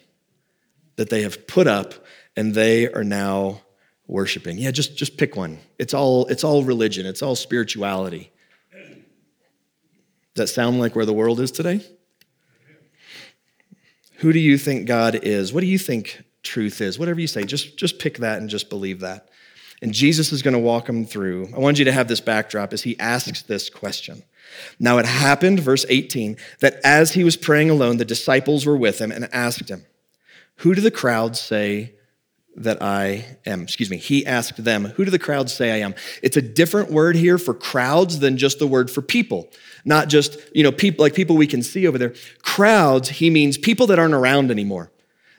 that 0.97 1.11
they 1.11 1.23
have 1.23 1.47
put 1.47 1.67
up 1.67 1.95
and 2.37 2.55
they 2.55 2.93
are 2.93 3.03
now 3.03 3.63
worshiping. 4.07 4.59
Yeah, 4.59 4.71
just, 4.71 4.97
just 4.97 5.17
pick 5.17 5.35
one. 5.35 5.59
It's 5.79 5.95
all, 5.95 6.27
it's 6.27 6.45
all 6.45 6.63
religion, 6.63 7.07
it's 7.07 7.23
all 7.23 7.35
spirituality. 7.35 8.31
Does 10.35 10.49
that 10.49 10.49
sound 10.49 10.81
like 10.81 10.97
where 10.97 11.07
the 11.07 11.13
world 11.13 11.41
is 11.41 11.51
today? 11.51 11.81
Who 14.19 14.33
do 14.33 14.39
you 14.39 14.57
think 14.59 14.87
God 14.87 15.17
is? 15.17 15.53
What 15.53 15.61
do 15.61 15.67
you 15.67 15.79
think 15.79 16.23
truth 16.43 16.81
is? 16.81 16.99
Whatever 16.99 17.21
you 17.21 17.27
say, 17.27 17.45
just, 17.45 17.77
just 17.77 17.99
pick 17.99 18.19
that 18.19 18.39
and 18.39 18.49
just 18.49 18.69
believe 18.69 19.01
that. 19.01 19.29
And 19.85 19.93
Jesus 19.93 20.33
is 20.33 20.41
going 20.41 20.55
to 20.55 20.59
walk 20.59 20.87
them 20.87 21.05
through. 21.05 21.51
I 21.55 21.59
want 21.59 21.79
you 21.79 21.85
to 21.85 21.93
have 21.93 22.09
this 22.09 22.23
backdrop 22.23 22.73
as 22.73 22.85
he 22.85 22.99
asks 22.99 23.43
this 23.43 23.69
question. 23.69 24.23
Now 24.81 24.97
it 24.97 25.05
happened, 25.05 25.61
verse 25.61 25.85
18, 25.87 26.39
that 26.61 26.81
as 26.83 27.13
he 27.13 27.23
was 27.23 27.37
praying 27.37 27.69
alone, 27.69 27.99
the 27.99 28.05
disciples 28.07 28.65
were 28.65 28.79
with 28.79 28.99
him 28.99 29.13
and 29.13 29.29
asked 29.31 29.69
him, 29.69 29.85
Who 30.57 30.75
do 30.75 30.81
the 30.81 30.91
crowds 30.91 31.39
say 31.39 31.93
that 32.57 32.81
I 32.83 33.27
am. 33.45 33.63
Excuse 33.63 33.91
me. 33.91 33.99
He 33.99 34.25
asked 34.25 34.65
them, 34.65 34.87
Who 34.87 35.05
do 35.05 35.11
the 35.11 35.19
crowds 35.19 35.53
say 35.53 35.71
I 35.71 35.85
am? 35.85 35.95
It's 36.23 36.39
a 36.39 36.43
different 36.43 36.91
word 36.91 37.15
here 37.15 37.37
for 37.37 37.53
crowds 37.53 38.21
than 38.21 38.39
just 38.39 38.59
the 38.59 38.67
word 38.67 38.91
for 38.91 39.03
people. 39.03 39.51
Not 39.85 40.09
just, 40.09 40.39
you 40.55 40.63
know, 40.63 40.73
people 40.73 41.05
like 41.05 41.15
people 41.15 41.37
we 41.37 41.47
can 41.47 41.63
see 41.63 41.87
over 41.87 41.99
there. 41.99 42.15
Crowds, 42.41 43.11
he 43.11 43.29
means 43.29 43.59
people 43.59 43.87
that 43.89 43.99
aren't 43.99 44.15
around 44.15 44.51
anymore. 44.51 44.91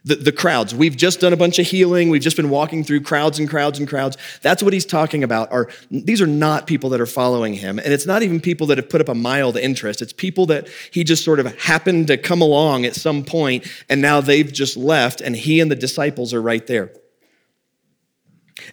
The, 0.07 0.15
the 0.15 0.31
crowds. 0.31 0.75
We've 0.75 0.95
just 0.95 1.19
done 1.19 1.33
a 1.33 1.37
bunch 1.37 1.57
of 1.57 1.65
healing. 1.65 2.11
We've 2.11 2.21
just 2.21 2.35
been 2.35 2.51
walking 2.51 2.83
through 2.83 3.01
crowds 3.01 3.39
and 3.39 3.49
crowds 3.49 3.79
and 3.79 3.87
crowds. 3.87 4.17
That's 4.43 4.61
what 4.61 4.71
he's 4.71 4.85
talking 4.85 5.23
about. 5.23 5.51
Are 5.51 5.67
these 5.89 6.21
are 6.21 6.27
not 6.27 6.67
people 6.67 6.91
that 6.91 7.01
are 7.01 7.07
following 7.07 7.55
him, 7.55 7.79
and 7.79 7.91
it's 7.91 8.05
not 8.05 8.21
even 8.21 8.39
people 8.39 8.67
that 8.67 8.77
have 8.77 8.87
put 8.87 9.01
up 9.01 9.09
a 9.09 9.15
mild 9.15 9.57
interest. 9.57 10.03
It's 10.03 10.13
people 10.13 10.45
that 10.45 10.69
he 10.91 11.03
just 11.03 11.25
sort 11.25 11.39
of 11.39 11.59
happened 11.59 12.05
to 12.07 12.17
come 12.17 12.39
along 12.39 12.85
at 12.85 12.93
some 12.93 13.23
point, 13.23 13.65
and 13.89 13.99
now 13.99 14.21
they've 14.21 14.53
just 14.53 14.77
left, 14.77 15.21
and 15.21 15.35
he 15.35 15.59
and 15.59 15.71
the 15.71 15.75
disciples 15.75 16.35
are 16.35 16.41
right 16.41 16.67
there. 16.67 16.91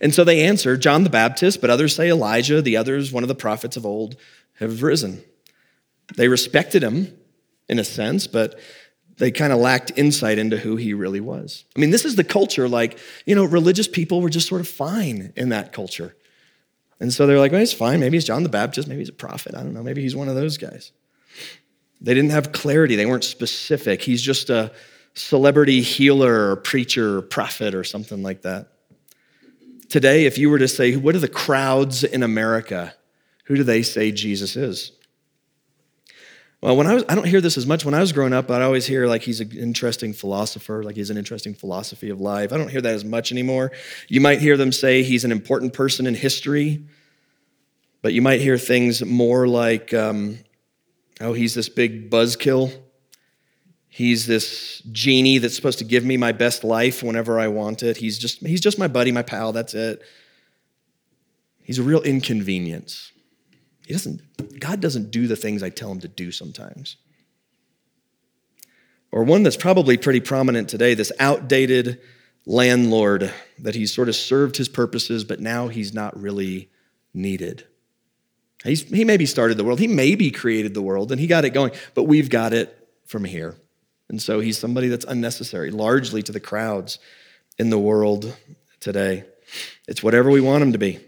And 0.01 0.15
so 0.15 0.25
they 0.25 0.45
answer 0.45 0.77
John 0.77 1.03
the 1.03 1.11
Baptist, 1.11 1.61
but 1.61 1.71
others 1.71 1.97
say 1.97 2.11
Elijah, 2.11 2.61
the 2.61 2.77
others, 2.77 3.11
one 3.11 3.25
of 3.25 3.29
the 3.29 3.35
prophets 3.35 3.77
of 3.77 3.87
old, 3.87 4.17
have 4.59 4.83
risen. 4.83 5.25
They 6.17 6.29
respected 6.29 6.83
him 6.83 7.17
in 7.69 7.79
a 7.79 7.85
sense, 7.85 8.27
but 8.27 8.59
they 9.19 9.31
kind 9.31 9.53
of 9.53 9.59
lacked 9.59 9.93
insight 9.97 10.39
into 10.39 10.57
who 10.57 10.77
he 10.77 10.95
really 10.95 11.21
was. 11.21 11.65
I 11.77 11.81
mean, 11.81 11.91
this 11.91 12.05
is 12.05 12.17
the 12.17 12.25
culture, 12.25 12.69
like, 12.69 12.99
you 13.27 13.35
know, 13.35 13.45
religious 13.45 13.89
people 13.89 14.21
were 14.21 14.31
just 14.31 14.49
sort 14.49 14.61
of 14.61 14.69
fine 14.69 15.33
in 15.37 15.51
that 15.51 15.73
culture. 15.73 16.17
And 16.99 17.13
so 17.13 17.27
they're 17.27 17.39
like, 17.39 17.53
well, 17.53 17.61
he's 17.61 17.73
fine. 17.73 18.01
Maybe 18.01 18.17
he's 18.17 18.25
John 18.25 18.43
the 18.43 18.49
Baptist. 18.49 18.89
Maybe 18.89 19.01
he's 19.01 19.09
a 19.09 19.13
prophet. 19.13 19.55
I 19.55 19.63
don't 19.63 19.75
know. 19.75 19.83
Maybe 19.83 20.03
he's 20.03 20.17
one 20.17 20.29
of 20.29 20.35
those 20.35 20.57
guys. 20.57 20.93
They 22.01 22.15
didn't 22.15 22.31
have 22.31 22.53
clarity, 22.53 22.97
they 22.97 23.07
weren't 23.07 23.25
specific. 23.25 24.03
He's 24.03 24.23
just 24.23 24.51
a 24.51 24.73
celebrity 25.15 25.83
healer 25.83 26.51
or 26.51 26.57
preacher 26.57 27.19
or 27.19 27.23
prophet 27.23 27.75
or 27.75 27.85
something 27.85 28.23
like 28.23 28.43
that. 28.43 28.69
Today, 29.89 30.25
if 30.25 30.39
you 30.39 30.51
were 30.51 30.59
to 30.59 30.69
say, 30.69 30.97
what 30.97 31.15
are 31.15 31.21
the 31.21 31.29
crowds 31.29 32.03
in 32.03 32.23
America? 32.23 32.95
Who 33.45 33.57
do 33.57 33.63
they 33.63 33.83
say 33.83 34.11
Jesus 34.11 34.57
is? 34.57 34.93
Well, 36.63 36.77
when 36.77 36.87
I 36.87 36.95
was, 36.95 37.05
I 37.09 37.17
don't 37.17 37.27
hear 37.27 37.41
this 37.41 37.59
as 37.59 37.67
much. 37.67 37.85
When 37.85 37.93
I 37.93 37.99
was 37.99 38.13
growing 38.13 38.33
up, 38.33 38.49
I'd 38.49 38.63
always 38.63 38.87
hear 38.87 39.09
like 39.09 39.23
he's 39.23 39.41
an 39.41 39.51
interesting 39.51 40.13
philosopher, 40.13 40.85
like 40.85 40.95
he's 40.95 41.11
an 41.11 41.17
interesting 41.17 41.55
philosophy 41.55 42.09
of 42.09 42.21
life. 42.21 42.53
I 42.53 42.57
don't 42.57 42.71
hear 42.71 42.81
that 42.81 42.95
as 42.95 43.05
much 43.05 43.33
anymore. 43.33 43.73
You 44.07 44.21
might 44.21 44.41
hear 44.41 44.57
them 44.57 44.71
say 44.71 45.03
he's 45.03 45.25
an 45.25 45.33
important 45.33 45.73
person 45.73 46.07
in 46.07 46.15
history, 46.15 46.85
but 48.01 48.13
you 48.13 48.23
might 48.23 48.41
hear 48.41 48.57
things 48.59 49.05
more 49.05 49.49
like, 49.49 49.93
um, 49.93 50.39
oh, 51.21 51.33
he's 51.33 51.53
this 51.55 51.69
big 51.69 52.11
buzzkill. 52.11 52.73
He's 53.89 54.27
this 54.27 54.83
genie 54.93 55.39
that's 55.39 55.57
supposed 55.57 55.81
to 55.81 55.85
give 55.85 56.05
me 56.05 56.17
my 56.17 56.31
best 56.31 56.63
life 56.63 57.03
whenever 57.03 57.41
I 57.41 57.49
want 57.49 57.83
it. 57.83 57.97
He's 57.97 58.19
just, 58.19 58.39
he's 58.47 58.61
just 58.61 58.79
my 58.79 58.87
buddy, 58.87 59.11
my 59.11 59.23
pal, 59.23 59.53
that's 59.53 59.75
it. 59.75 60.01
He's 61.65 61.81
a 61.81 61.83
real 61.83 62.03
inconvenience. 62.03 63.12
He 63.93 63.99
doesn't, 63.99 64.59
God 64.59 64.81
doesn't 64.81 65.11
do 65.11 65.27
the 65.27 65.37
things 65.37 65.63
I 65.63 65.69
tell 65.69 65.93
him 65.93 66.01
to 66.01 66.09
do 66.09 66.33
sometimes. 66.33 66.97
Or 69.11 69.23
one 69.23 69.43
that's 69.43 69.59
probably 69.59 69.99
pretty 69.99 70.21
prominent 70.21 70.71
today 70.71 70.95
this 70.95 71.13
outdated 71.21 72.01
landlord 72.47 73.31
that 73.59 73.75
he's 73.75 73.95
sort 73.95 74.09
of 74.09 74.17
served 74.17 74.57
his 74.57 74.71
purposes, 74.71 75.25
but 75.25 75.41
now 75.41 75.69
he's 75.69 75.93
not 75.93 76.19
really 76.19 76.71
needed. 77.13 77.67
He's, 78.65 78.81
he 78.81 79.05
maybe 79.05 79.27
started 79.27 79.59
the 79.59 79.65
world, 79.65 79.79
he 79.79 79.89
maybe 79.89 80.31
created 80.31 80.73
the 80.73 80.81
world, 80.81 81.13
and 81.13 81.21
he 81.21 81.27
got 81.27 81.45
it 81.45 81.51
going, 81.51 81.73
but 81.93 82.05
we've 82.05 82.31
got 82.31 82.55
it 82.55 82.89
from 83.05 83.25
here. 83.25 83.57
And 84.09 84.23
so 84.23 84.41
he's 84.41 84.57
somebody 84.57 84.89
that's 84.89 85.05
unnecessary, 85.05 85.71
largely 85.71 86.23
to 86.23 86.33
the 86.33 86.41
crowds 86.41 86.99
in 87.59 87.69
the 87.69 87.79
world 87.79 88.35
today. 88.81 89.25
It's 89.87 90.03
whatever 90.03 90.31
we 90.31 90.41
want 90.41 90.63
him 90.63 90.73
to 90.73 90.79
be. 90.79 90.99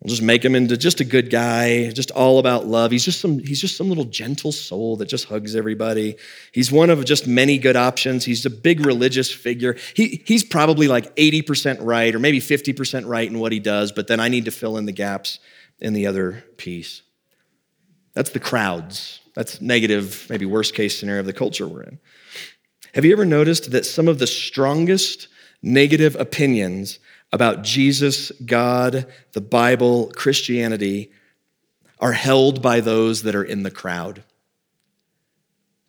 We'll 0.00 0.08
just 0.08 0.22
make 0.22 0.42
him 0.42 0.54
into 0.54 0.78
just 0.78 1.00
a 1.00 1.04
good 1.04 1.28
guy, 1.28 1.90
just 1.90 2.10
all 2.12 2.38
about 2.38 2.66
love. 2.66 2.90
He's 2.90 3.04
just 3.04 3.20
some 3.20 3.38
he's 3.38 3.60
just 3.60 3.76
some 3.76 3.90
little 3.90 4.06
gentle 4.06 4.50
soul 4.50 4.96
that 4.96 5.06
just 5.06 5.26
hugs 5.26 5.54
everybody. 5.54 6.16
He's 6.52 6.72
one 6.72 6.88
of 6.88 7.04
just 7.04 7.26
many 7.26 7.58
good 7.58 7.76
options. 7.76 8.24
He's 8.24 8.46
a 8.46 8.50
big 8.50 8.86
religious 8.86 9.30
figure. 9.30 9.76
He 9.94 10.22
he's 10.24 10.42
probably 10.42 10.88
like 10.88 11.14
80% 11.16 11.78
right 11.82 12.14
or 12.14 12.18
maybe 12.18 12.40
50% 12.40 13.06
right 13.06 13.28
in 13.28 13.38
what 13.38 13.52
he 13.52 13.60
does, 13.60 13.92
but 13.92 14.06
then 14.06 14.20
I 14.20 14.28
need 14.28 14.46
to 14.46 14.50
fill 14.50 14.78
in 14.78 14.86
the 14.86 14.92
gaps 14.92 15.38
in 15.80 15.92
the 15.92 16.06
other 16.06 16.44
piece. 16.56 17.02
That's 18.14 18.30
the 18.30 18.40
crowds. 18.40 19.20
That's 19.34 19.60
negative, 19.60 20.26
maybe 20.30 20.46
worst 20.46 20.74
case 20.74 20.98
scenario 20.98 21.20
of 21.20 21.26
the 21.26 21.34
culture 21.34 21.68
we're 21.68 21.82
in. 21.82 21.98
Have 22.94 23.04
you 23.04 23.12
ever 23.12 23.26
noticed 23.26 23.70
that 23.72 23.84
some 23.84 24.08
of 24.08 24.18
the 24.18 24.26
strongest 24.26 25.28
negative 25.62 26.16
opinions 26.16 26.98
about 27.32 27.62
Jesus, 27.62 28.30
God, 28.44 29.06
the 29.32 29.40
Bible, 29.40 30.10
Christianity 30.14 31.12
are 31.98 32.12
held 32.12 32.62
by 32.62 32.80
those 32.80 33.22
that 33.22 33.34
are 33.34 33.44
in 33.44 33.62
the 33.62 33.70
crowd? 33.70 34.24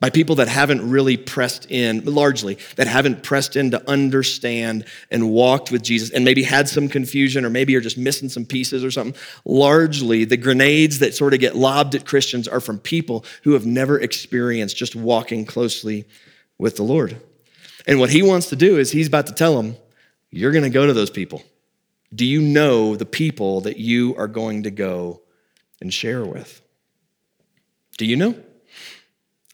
by 0.02 0.10
people 0.10 0.34
that 0.34 0.48
haven't 0.48 0.90
really 0.90 1.16
pressed 1.16 1.70
in, 1.70 2.04
largely, 2.04 2.58
that 2.74 2.88
haven't 2.88 3.22
pressed 3.22 3.54
in 3.54 3.70
to 3.70 3.88
understand 3.88 4.84
and 5.12 5.30
walked 5.30 5.70
with 5.70 5.80
Jesus 5.80 6.10
and 6.10 6.24
maybe 6.24 6.42
had 6.42 6.68
some 6.68 6.88
confusion 6.88 7.44
or 7.44 7.50
maybe 7.50 7.76
are 7.76 7.80
just 7.80 7.96
missing 7.96 8.28
some 8.28 8.44
pieces 8.44 8.82
or 8.82 8.90
something. 8.90 9.14
Largely, 9.44 10.24
the 10.24 10.36
grenades 10.36 10.98
that 10.98 11.14
sort 11.14 11.34
of 11.34 11.38
get 11.38 11.54
lobbed 11.54 11.94
at 11.94 12.04
Christians 12.04 12.48
are 12.48 12.58
from 12.58 12.80
people 12.80 13.24
who 13.44 13.52
have 13.52 13.64
never 13.64 13.96
experienced 13.96 14.76
just 14.76 14.96
walking 14.96 15.46
closely 15.46 16.04
with 16.58 16.74
the 16.74 16.82
Lord. 16.82 17.22
And 17.86 18.00
what 18.00 18.10
he 18.10 18.22
wants 18.22 18.48
to 18.48 18.56
do 18.56 18.78
is 18.78 18.90
he's 18.90 19.06
about 19.06 19.28
to 19.28 19.34
tell 19.34 19.54
them, 19.54 19.76
You're 20.32 20.50
going 20.50 20.64
to 20.64 20.70
go 20.70 20.86
to 20.86 20.92
those 20.92 21.10
people. 21.10 21.42
Do 22.12 22.24
you 22.24 22.40
know 22.40 22.96
the 22.96 23.06
people 23.06 23.60
that 23.60 23.76
you 23.76 24.16
are 24.16 24.26
going 24.26 24.64
to 24.64 24.70
go 24.70 25.20
and 25.80 25.92
share 25.92 26.24
with? 26.24 26.60
Do 27.98 28.06
you 28.06 28.16
know? 28.16 28.34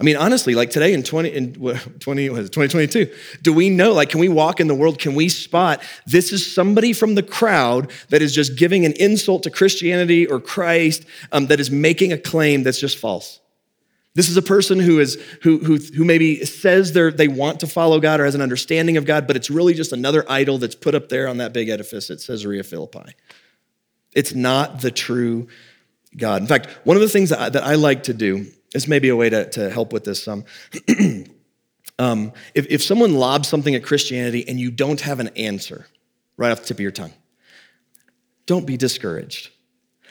I 0.01 0.05
mean, 0.05 0.17
honestly, 0.17 0.55
like 0.55 0.71
today 0.71 0.95
in 0.95 1.03
20, 1.03 1.29
in 1.29 1.55
20, 1.55 2.31
what 2.31 2.41
is 2.41 2.47
it, 2.47 2.53
2022, 2.53 3.13
do 3.43 3.53
we 3.53 3.69
know, 3.69 3.93
like, 3.93 4.11
can 4.11 4.21
we 4.21 4.29
walk 4.29 4.61
in 4.61 4.69
the 4.69 4.75
world? 4.75 5.01
Can 5.01 5.17
we 5.17 5.29
spot 5.29 5.83
this 6.07 6.33
is 6.33 6.51
somebody 6.51 6.93
from 6.93 7.17
the 7.17 7.23
crowd 7.23 7.91
that 8.11 8.23
is 8.23 8.33
just 8.33 8.57
giving 8.57 8.85
an 8.85 8.93
insult 8.93 9.43
to 9.43 9.51
Christianity 9.51 10.25
or 10.25 10.41
Christ 10.41 11.05
um, 11.33 11.49
that 11.49 11.59
is 11.59 11.73
making 11.73 12.13
a 12.13 12.19
claim 12.19 12.63
that's 12.63 12.79
just 12.79 12.99
false? 12.99 13.41
This 14.15 14.29
is 14.29 14.37
a 14.37 14.43
person 14.43 14.81
who 14.81 14.99
is 14.99 15.15
who 15.43 15.59
who 15.59 15.77
who 15.77 16.05
maybe 16.05 16.45
says 16.45 16.93
they 16.93 17.11
they 17.11 17.29
want 17.29 17.61
to 17.61 17.67
follow 17.67 18.01
God 18.01 18.21
or 18.21 18.25
has 18.25 18.35
an 18.35 18.43
understanding 18.43 18.97
of 18.97 19.05
God, 19.05 19.27
but 19.27 19.37
it's 19.37 19.51
really 19.51 19.75
just 19.75 19.93
another 19.93 20.25
idol 20.29 20.59
that's 20.59 20.75
put 20.75 20.95
up 20.95 21.09
there 21.09 21.29
on 21.29 21.37
that 21.39 21.53
big 21.53 21.69
edifice 21.69 22.11
at 22.11 22.19
Caesarea 22.19 22.65
Philippi. 22.65 23.15
It's 24.15 24.35
not 24.35 24.81
the 24.81 24.91
true 24.91 25.49
God. 26.17 26.43
In 26.43 26.49
fact, 26.49 26.67
one 26.85 26.97
of 26.97 27.03
the 27.03 27.09
things 27.09 27.31
that 27.31 27.39
I, 27.39 27.49
that 27.51 27.63
I 27.63 27.75
like 27.75 28.05
to 28.05 28.15
do 28.15 28.47
this 28.73 28.87
may 28.87 28.99
be 28.99 29.09
a 29.09 29.17
way 29.17 29.31
to, 29.31 29.49
to 29.51 29.71
help 29.71 29.93
with 29.93 30.05
this 30.05 30.23
some. 30.23 30.45
um, 31.99 32.33
if, 32.55 32.67
if 32.69 32.83
someone 32.83 33.15
lobs 33.15 33.49
something 33.49 33.75
at 33.75 33.83
Christianity 33.83 34.47
and 34.47 34.61
you 34.61 34.71
don't 34.71 35.01
have 35.01 35.21
an 35.21 35.29
answer 35.29 35.87
right 36.37 36.51
off 36.51 36.61
the 36.61 36.67
tip 36.67 36.77
of 36.77 36.81
your 36.81 36.91
tongue, 36.91 37.15
don't 38.47 38.67
be 38.67 38.77
discouraged. 38.77 39.51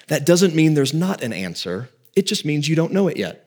That 0.08 0.26
doesn't 0.26 0.56
mean 0.56 0.74
there's 0.74 0.94
not 0.94 1.22
an 1.22 1.34
answer, 1.34 1.90
it 2.16 2.26
just 2.26 2.46
means 2.46 2.68
you 2.68 2.76
don't 2.76 2.94
know 2.94 3.08
it 3.08 3.18
yet. 3.18 3.47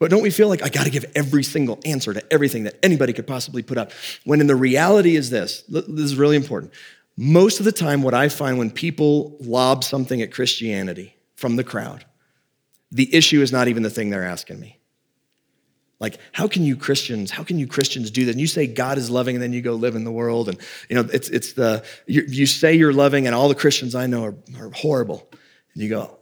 But 0.00 0.10
don't 0.10 0.22
we 0.22 0.30
feel 0.30 0.48
like 0.48 0.62
I 0.62 0.70
got 0.70 0.84
to 0.84 0.90
give 0.90 1.04
every 1.14 1.44
single 1.44 1.78
answer 1.84 2.12
to 2.14 2.32
everything 2.32 2.64
that 2.64 2.78
anybody 2.82 3.12
could 3.12 3.26
possibly 3.26 3.62
put 3.62 3.78
up? 3.78 3.92
When 4.24 4.40
in 4.40 4.48
the 4.48 4.56
reality 4.56 5.14
is 5.14 5.30
this 5.30 5.62
this 5.68 5.86
is 5.86 6.16
really 6.16 6.36
important. 6.36 6.72
Most 7.16 7.60
of 7.60 7.66
the 7.66 7.72
time, 7.72 8.02
what 8.02 8.14
I 8.14 8.30
find 8.30 8.58
when 8.58 8.70
people 8.70 9.36
lob 9.40 9.84
something 9.84 10.22
at 10.22 10.32
Christianity 10.32 11.14
from 11.36 11.56
the 11.56 11.64
crowd, 11.64 12.06
the 12.90 13.14
issue 13.14 13.42
is 13.42 13.52
not 13.52 13.68
even 13.68 13.82
the 13.82 13.90
thing 13.90 14.08
they're 14.08 14.24
asking 14.24 14.58
me. 14.58 14.78
Like, 15.98 16.18
how 16.32 16.48
can 16.48 16.64
you 16.64 16.76
Christians, 16.76 17.30
how 17.30 17.44
can 17.44 17.58
you 17.58 17.66
Christians 17.66 18.10
do 18.10 18.24
that? 18.24 18.30
And 18.30 18.40
you 18.40 18.46
say 18.46 18.66
God 18.66 18.96
is 18.96 19.10
loving 19.10 19.36
and 19.36 19.42
then 19.42 19.52
you 19.52 19.60
go 19.60 19.74
live 19.74 19.96
in 19.96 20.04
the 20.04 20.10
world. 20.10 20.48
And, 20.48 20.58
you 20.88 20.96
know, 20.96 21.06
it's, 21.12 21.28
it's 21.28 21.52
the, 21.52 21.84
you, 22.06 22.24
you 22.26 22.46
say 22.46 22.72
you're 22.72 22.94
loving 22.94 23.26
and 23.26 23.34
all 23.34 23.50
the 23.50 23.54
Christians 23.54 23.94
I 23.94 24.06
know 24.06 24.24
are, 24.24 24.34
are 24.58 24.70
horrible. 24.70 25.28
And 25.74 25.82
you 25.82 25.90
go, 25.90 26.18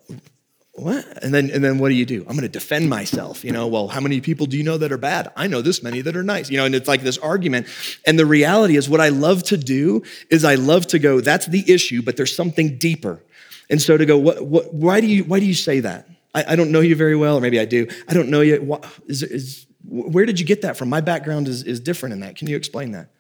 what? 0.79 1.23
And 1.23 1.35
then, 1.35 1.51
and 1.51 1.63
then 1.63 1.79
what 1.79 1.89
do 1.89 1.95
you 1.95 2.07
do? 2.07 2.21
I'm 2.21 2.35
going 2.35 2.43
to 2.43 2.49
defend 2.49 2.89
myself. 2.89 3.45
You 3.45 3.53
know, 3.53 3.67
well, 3.67 3.89
how 3.89 4.01
many 4.01 4.21
people 4.21 4.47
do 4.47 4.57
you 4.57 4.63
know 4.63 4.79
that 4.79 4.93
are 4.93 4.99
bad? 4.99 5.33
I 5.37 5.47
know 5.47 5.63
this 5.63 5.83
many 5.83 6.01
that 6.03 6.17
are 6.17 6.23
nice. 6.23 6.51
You 6.51 6.57
know, 6.57 6.65
and 6.65 6.75
it's 6.75 6.89
like 6.89 7.03
this 7.03 7.19
argument. 7.19 7.67
And 8.07 8.19
the 8.19 8.27
reality 8.27 8.77
is, 8.77 8.89
what 8.89 9.01
I 9.01 9.09
love 9.09 9.43
to 9.45 9.57
do 9.57 10.03
is 10.31 10.45
I 10.45 10.55
love 10.55 10.87
to 10.89 10.99
go, 10.99 11.21
that's 11.21 11.47
the 11.47 11.71
issue, 11.71 12.03
but 12.03 12.17
there's 12.17 12.35
something 12.35 12.79
deeper. 12.79 13.23
And 13.71 13.83
so 13.83 13.97
to 13.97 14.07
go, 14.07 14.17
what, 14.17 14.45
what, 14.45 14.73
why 14.73 15.01
do 15.01 15.07
you, 15.07 15.25
why 15.25 15.41
do 15.41 15.47
you 15.47 15.55
say 15.55 15.81
that? 15.81 16.09
I, 16.35 16.53
I, 16.53 16.57
don't 16.57 16.71
know 16.71 16.81
you 16.81 16.97
very 16.97 17.17
well, 17.17 17.37
or 17.37 17.41
maybe 17.41 17.61
I 17.61 17.65
do. 17.65 17.87
I 18.09 18.15
don't 18.15 18.29
know 18.29 18.41
you. 18.41 18.61
What, 18.63 18.85
is, 19.07 19.23
is, 19.23 19.67
where 19.85 20.27
did 20.27 20.41
you 20.41 20.47
get 20.47 20.63
that 20.63 20.77
from? 20.77 20.89
My 20.89 21.01
background 21.01 21.49
is, 21.49 21.63
is 21.65 21.81
different 21.81 22.15
in 22.15 22.21
that. 22.21 22.37
Can 22.37 22.49
you 22.49 22.57
explain 22.57 22.93
that? 22.93 23.11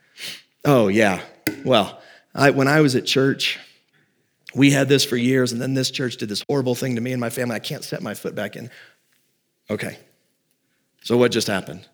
Oh, 0.64 0.88
yeah. 0.88 1.20
Well, 1.64 2.00
I, 2.34 2.50
when 2.50 2.68
I 2.68 2.80
was 2.80 2.94
at 2.94 3.06
church, 3.06 3.58
we 4.54 4.70
had 4.70 4.88
this 4.88 5.04
for 5.04 5.16
years, 5.16 5.52
and 5.52 5.60
then 5.60 5.74
this 5.74 5.90
church 5.90 6.16
did 6.16 6.28
this 6.28 6.42
horrible 6.48 6.74
thing 6.74 6.94
to 6.94 7.00
me 7.00 7.12
and 7.12 7.20
my 7.20 7.30
family. 7.30 7.56
I 7.56 7.60
can't 7.60 7.84
set 7.84 8.02
my 8.02 8.14
foot 8.14 8.34
back 8.34 8.56
in. 8.56 8.70
Okay. 9.70 9.98
So, 11.02 11.16
what 11.16 11.32
just 11.32 11.46
happened? 11.46 11.86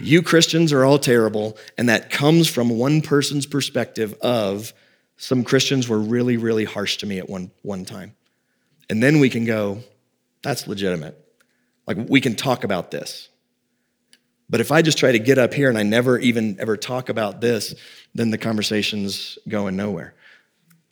You 0.00 0.22
Christians 0.22 0.72
are 0.72 0.84
all 0.84 0.98
terrible, 0.98 1.58
and 1.76 1.88
that 1.88 2.10
comes 2.10 2.48
from 2.48 2.70
one 2.70 3.02
person's 3.02 3.46
perspective 3.46 4.14
of 4.22 4.72
some 5.16 5.44
Christians 5.44 5.88
were 5.88 5.98
really, 5.98 6.36
really 6.36 6.64
harsh 6.64 6.98
to 6.98 7.06
me 7.06 7.18
at 7.18 7.28
one, 7.28 7.50
one 7.62 7.84
time. 7.84 8.14
And 8.88 9.02
then 9.02 9.18
we 9.18 9.28
can 9.28 9.44
go, 9.44 9.80
that's 10.42 10.66
legitimate. 10.66 11.22
Like, 11.86 11.98
we 12.08 12.20
can 12.20 12.36
talk 12.36 12.64
about 12.64 12.90
this. 12.90 13.28
But 14.48 14.60
if 14.60 14.72
I 14.72 14.82
just 14.82 14.98
try 14.98 15.12
to 15.12 15.18
get 15.18 15.36
up 15.36 15.52
here 15.52 15.68
and 15.68 15.76
I 15.76 15.82
never 15.82 16.18
even 16.18 16.56
ever 16.58 16.76
talk 16.76 17.08
about 17.08 17.40
this, 17.40 17.74
then 18.14 18.30
the 18.30 18.38
conversation's 18.38 19.38
going 19.46 19.76
nowhere. 19.76 20.14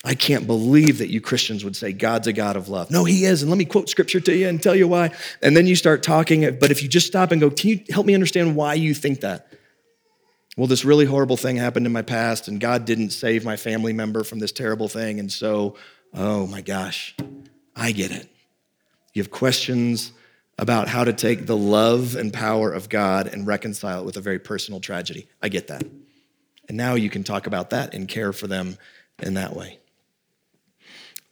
I 0.06 0.14
can't 0.14 0.46
believe 0.46 0.98
that 0.98 1.10
you 1.10 1.20
Christians 1.20 1.64
would 1.64 1.74
say 1.74 1.92
God's 1.92 2.28
a 2.28 2.32
God 2.32 2.54
of 2.54 2.68
love. 2.68 2.92
No, 2.92 3.02
He 3.02 3.24
is. 3.24 3.42
And 3.42 3.50
let 3.50 3.58
me 3.58 3.64
quote 3.64 3.88
scripture 3.88 4.20
to 4.20 4.36
you 4.36 4.48
and 4.48 4.62
tell 4.62 4.76
you 4.76 4.86
why. 4.86 5.10
And 5.42 5.56
then 5.56 5.66
you 5.66 5.74
start 5.74 6.04
talking. 6.04 6.42
But 6.60 6.70
if 6.70 6.80
you 6.80 6.88
just 6.88 7.08
stop 7.08 7.32
and 7.32 7.40
go, 7.40 7.50
Can 7.50 7.70
you 7.70 7.80
help 7.90 8.06
me 8.06 8.14
understand 8.14 8.54
why 8.54 8.74
you 8.74 8.94
think 8.94 9.22
that? 9.22 9.52
Well, 10.56 10.68
this 10.68 10.84
really 10.84 11.06
horrible 11.06 11.36
thing 11.36 11.56
happened 11.56 11.86
in 11.86 11.92
my 11.92 12.02
past, 12.02 12.46
and 12.46 12.60
God 12.60 12.84
didn't 12.84 13.10
save 13.10 13.44
my 13.44 13.56
family 13.56 13.92
member 13.92 14.22
from 14.22 14.38
this 14.38 14.52
terrible 14.52 14.88
thing. 14.88 15.18
And 15.18 15.30
so, 15.30 15.76
oh 16.14 16.46
my 16.46 16.60
gosh, 16.60 17.16
I 17.74 17.90
get 17.90 18.12
it. 18.12 18.30
You 19.12 19.22
have 19.22 19.32
questions 19.32 20.12
about 20.56 20.86
how 20.86 21.02
to 21.02 21.12
take 21.12 21.46
the 21.46 21.56
love 21.56 22.14
and 22.14 22.32
power 22.32 22.72
of 22.72 22.88
God 22.88 23.26
and 23.26 23.44
reconcile 23.44 24.02
it 24.02 24.06
with 24.06 24.16
a 24.16 24.22
very 24.22 24.38
personal 24.38 24.78
tragedy. 24.78 25.26
I 25.42 25.48
get 25.48 25.66
that. 25.66 25.82
And 26.68 26.76
now 26.76 26.94
you 26.94 27.10
can 27.10 27.24
talk 27.24 27.48
about 27.48 27.70
that 27.70 27.92
and 27.92 28.06
care 28.06 28.32
for 28.32 28.46
them 28.46 28.78
in 29.18 29.34
that 29.34 29.54
way. 29.56 29.80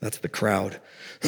That's 0.05 0.19
the 0.19 0.29
crowd. 0.29 0.79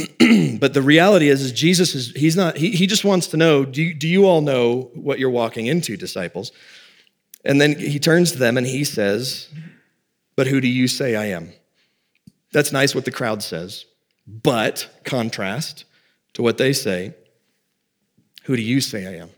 but 0.59 0.75
the 0.75 0.83
reality 0.83 1.29
is, 1.29 1.41
is 1.41 1.51
Jesus 1.51 1.95
is, 1.95 2.11
he's 2.11 2.35
not, 2.35 2.57
he, 2.57 2.69
he 2.69 2.85
just 2.85 3.03
wants 3.03 3.25
to 3.29 3.37
know, 3.37 3.65
do 3.65 3.81
you, 3.81 3.95
do 3.95 4.07
you 4.07 4.27
all 4.27 4.41
know 4.41 4.91
what 4.93 5.17
you're 5.17 5.31
walking 5.31 5.65
into, 5.65 5.97
disciples? 5.97 6.51
And 7.43 7.59
then 7.59 7.79
he 7.79 7.97
turns 7.97 8.33
to 8.33 8.37
them 8.37 8.55
and 8.55 8.67
he 8.67 8.83
says, 8.83 9.49
But 10.35 10.45
who 10.45 10.61
do 10.61 10.67
you 10.67 10.87
say 10.87 11.15
I 11.15 11.25
am? 11.25 11.53
That's 12.51 12.71
nice 12.71 12.93
what 12.93 13.05
the 13.05 13.11
crowd 13.11 13.41
says. 13.41 13.85
But, 14.27 14.87
contrast, 15.03 15.85
to 16.33 16.43
what 16.43 16.59
they 16.59 16.71
say, 16.71 17.15
Who 18.43 18.55
do 18.55 18.61
you 18.61 18.79
say 18.79 19.07
I 19.07 19.23
am? 19.23 19.31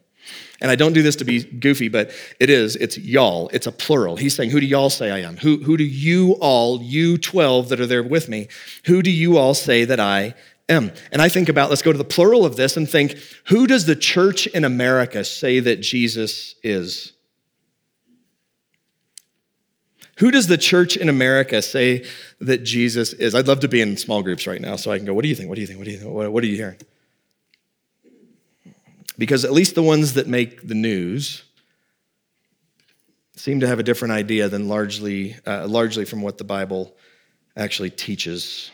And 0.61 0.69
I 0.69 0.75
don't 0.75 0.93
do 0.93 1.01
this 1.01 1.15
to 1.17 1.25
be 1.25 1.43
goofy, 1.43 1.87
but 1.87 2.11
it 2.39 2.49
is. 2.49 2.75
It's 2.75 2.97
y'all. 2.97 3.49
It's 3.53 3.67
a 3.67 3.71
plural. 3.71 4.17
He's 4.17 4.35
saying, 4.35 4.49
Who 4.49 4.59
do 4.59 4.65
y'all 4.65 4.89
say 4.89 5.11
I 5.11 5.19
am? 5.19 5.37
Who, 5.37 5.63
who 5.63 5.77
do 5.77 5.83
you 5.83 6.33
all, 6.41 6.81
you 6.81 7.17
12 7.17 7.69
that 7.69 7.79
are 7.79 7.85
there 7.85 8.03
with 8.03 8.27
me, 8.27 8.47
who 8.85 9.01
do 9.01 9.11
you 9.11 9.37
all 9.37 9.53
say 9.53 9.85
that 9.85 9.99
I 9.99 10.35
am? 10.67 10.91
And 11.11 11.21
I 11.21 11.29
think 11.29 11.49
about, 11.49 11.69
let's 11.69 11.81
go 11.81 11.91
to 11.91 11.97
the 11.97 12.03
plural 12.03 12.45
of 12.45 12.55
this 12.55 12.75
and 12.75 12.89
think, 12.89 13.17
Who 13.45 13.67
does 13.67 13.85
the 13.85 13.95
church 13.95 14.47
in 14.47 14.65
America 14.65 15.23
say 15.23 15.59
that 15.61 15.81
Jesus 15.81 16.55
is? 16.61 17.13
Who 20.19 20.31
does 20.31 20.47
the 20.47 20.57
church 20.57 20.97
in 20.97 21.07
America 21.07 21.61
say 21.61 22.05
that 22.41 22.65
Jesus 22.65 23.13
is? 23.13 23.33
I'd 23.33 23.47
love 23.47 23.61
to 23.61 23.69
be 23.69 23.79
in 23.79 23.95
small 23.95 24.21
groups 24.21 24.45
right 24.47 24.59
now 24.59 24.75
so 24.75 24.91
I 24.91 24.97
can 24.97 25.05
go, 25.05 25.13
what 25.13 25.23
do 25.23 25.29
you 25.29 25.35
think? 25.35 25.47
What 25.47 25.55
do 25.55 25.61
you 25.61 25.67
think? 25.67 25.79
What 25.79 25.85
do 25.85 25.91
you 25.91 25.97
think? 25.97 26.11
What, 26.11 26.29
what 26.29 26.43
are 26.43 26.47
you 26.47 26.57
hearing? 26.57 26.75
Because 29.19 29.43
at 29.43 29.51
least 29.51 29.75
the 29.75 29.83
ones 29.83 30.13
that 30.13 30.27
make 30.27 30.65
the 30.65 30.73
news 30.73 31.43
seem 33.35 33.59
to 33.59 33.67
have 33.67 33.77
a 33.77 33.83
different 33.83 34.13
idea 34.13 34.47
than 34.47 34.69
largely, 34.69 35.35
uh, 35.45 35.67
largely 35.67 36.05
from 36.05 36.21
what 36.21 36.37
the 36.37 36.45
Bible 36.45 36.95
actually 37.57 37.89
teaches. 37.89 38.71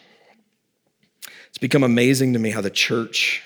It's 1.49 1.57
become 1.57 1.83
amazing 1.83 2.33
to 2.33 2.39
me 2.39 2.51
how 2.51 2.61
the 2.61 2.69
church 2.69 3.41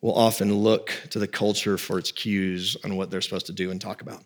will 0.00 0.14
often 0.14 0.54
look 0.54 0.92
to 1.10 1.18
the 1.18 1.26
culture 1.26 1.76
for 1.76 1.98
its 1.98 2.12
cues 2.12 2.76
on 2.84 2.96
what 2.96 3.10
they're 3.10 3.20
supposed 3.20 3.46
to 3.46 3.52
do 3.52 3.72
and 3.72 3.80
talk 3.80 4.00
about. 4.00 4.22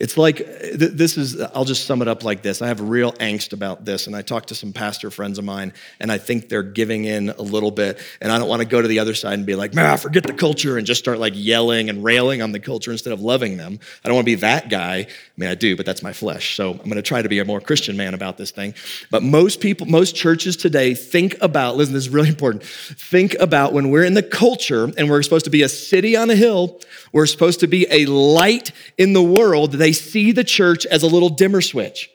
It's 0.00 0.16
like, 0.16 0.38
this 0.74 1.18
is, 1.18 1.38
I'll 1.38 1.66
just 1.66 1.84
sum 1.84 2.00
it 2.00 2.08
up 2.08 2.24
like 2.24 2.40
this. 2.40 2.62
I 2.62 2.68
have 2.68 2.80
real 2.80 3.12
angst 3.12 3.52
about 3.52 3.84
this, 3.84 4.06
and 4.06 4.16
I 4.16 4.22
talk 4.22 4.46
to 4.46 4.54
some 4.54 4.72
pastor 4.72 5.10
friends 5.10 5.38
of 5.38 5.44
mine, 5.44 5.74
and 6.00 6.10
I 6.10 6.16
think 6.16 6.48
they're 6.48 6.62
giving 6.62 7.04
in 7.04 7.28
a 7.28 7.42
little 7.42 7.70
bit, 7.70 7.98
and 8.22 8.32
I 8.32 8.38
don't 8.38 8.48
want 8.48 8.62
to 8.62 8.66
go 8.66 8.80
to 8.80 8.88
the 8.88 8.98
other 8.98 9.12
side 9.12 9.34
and 9.34 9.44
be 9.44 9.54
like, 9.54 9.74
man, 9.74 9.98
forget 9.98 10.22
the 10.22 10.32
culture, 10.32 10.78
and 10.78 10.86
just 10.86 11.00
start 11.00 11.18
like 11.18 11.34
yelling 11.36 11.90
and 11.90 12.02
railing 12.02 12.40
on 12.40 12.52
the 12.52 12.60
culture 12.60 12.90
instead 12.90 13.12
of 13.12 13.20
loving 13.20 13.58
them. 13.58 13.78
I 14.02 14.08
don't 14.08 14.14
want 14.14 14.24
to 14.24 14.32
be 14.32 14.40
that 14.40 14.70
guy. 14.70 14.94
I 15.00 15.06
mean, 15.36 15.50
I 15.50 15.54
do, 15.54 15.76
but 15.76 15.84
that's 15.84 16.02
my 16.02 16.14
flesh. 16.14 16.56
So 16.56 16.70
I'm 16.70 16.78
going 16.78 16.94
to 16.94 17.02
try 17.02 17.20
to 17.20 17.28
be 17.28 17.38
a 17.38 17.44
more 17.44 17.60
Christian 17.60 17.98
man 17.98 18.14
about 18.14 18.38
this 18.38 18.52
thing. 18.52 18.72
But 19.10 19.22
most 19.22 19.60
people, 19.60 19.86
most 19.86 20.16
churches 20.16 20.56
today 20.56 20.94
think 20.94 21.36
about, 21.42 21.76
listen, 21.76 21.92
this 21.92 22.04
is 22.04 22.10
really 22.10 22.30
important. 22.30 22.62
Think 22.64 23.34
about 23.38 23.74
when 23.74 23.90
we're 23.90 24.04
in 24.04 24.14
the 24.14 24.22
culture 24.22 24.90
and 24.96 25.10
we're 25.10 25.22
supposed 25.22 25.44
to 25.44 25.50
be 25.50 25.60
a 25.60 25.68
city 25.68 26.16
on 26.16 26.30
a 26.30 26.36
hill, 26.36 26.80
we're 27.12 27.26
supposed 27.26 27.60
to 27.60 27.66
be 27.66 27.86
a 27.90 28.06
light 28.06 28.72
in 28.96 29.12
the 29.12 29.22
world. 29.22 29.72
They 29.72 29.89
see 29.92 30.32
the 30.32 30.44
church 30.44 30.86
as 30.86 31.02
a 31.02 31.06
little 31.06 31.28
dimmer 31.28 31.60
switch. 31.60 32.10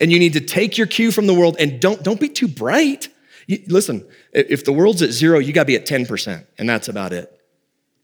And 0.00 0.10
you 0.10 0.18
need 0.18 0.32
to 0.34 0.40
take 0.40 0.78
your 0.78 0.86
cue 0.86 1.10
from 1.10 1.26
the 1.26 1.34
world 1.34 1.56
and 1.58 1.80
don't, 1.80 2.02
don't 2.02 2.20
be 2.20 2.28
too 2.28 2.48
bright. 2.48 3.08
You, 3.46 3.62
listen, 3.68 4.06
if 4.32 4.64
the 4.64 4.72
world's 4.72 5.02
at 5.02 5.10
zero, 5.10 5.38
you 5.38 5.52
got 5.52 5.62
to 5.62 5.66
be 5.66 5.76
at 5.76 5.86
10%, 5.86 6.46
and 6.58 6.68
that's 6.68 6.88
about 6.88 7.12
it. 7.12 7.38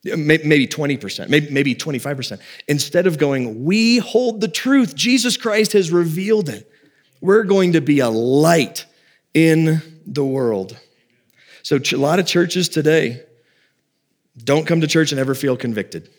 Maybe 0.05 0.67
20%, 0.67 1.29
maybe, 1.29 1.51
maybe 1.51 1.75
25%. 1.75 2.41
Instead 2.69 3.07
of 3.07 3.19
going, 3.19 3.65
we 3.65 3.99
hold 3.99 4.41
the 4.41 4.49
truth, 4.49 4.95
Jesus 4.95 5.37
Christ 5.37 5.73
has 5.73 5.91
revealed 5.91 6.49
it. 6.49 6.71
We're 7.21 7.43
going 7.43 7.73
to 7.73 7.81
be 7.81 7.99
a 7.99 8.09
light 8.09 8.87
in 9.35 9.83
the 10.07 10.25
world. 10.25 10.79
So, 11.63 11.79
a 11.93 11.97
lot 11.97 12.21
of 12.21 12.27
churches 12.27 12.69
today 12.69 13.23
don't 14.43 14.67
come 14.67 14.81
to 14.81 14.87
church 14.87 15.11
and 15.11 15.21
ever 15.21 15.35
feel 15.35 15.57
convicted. 15.57 16.11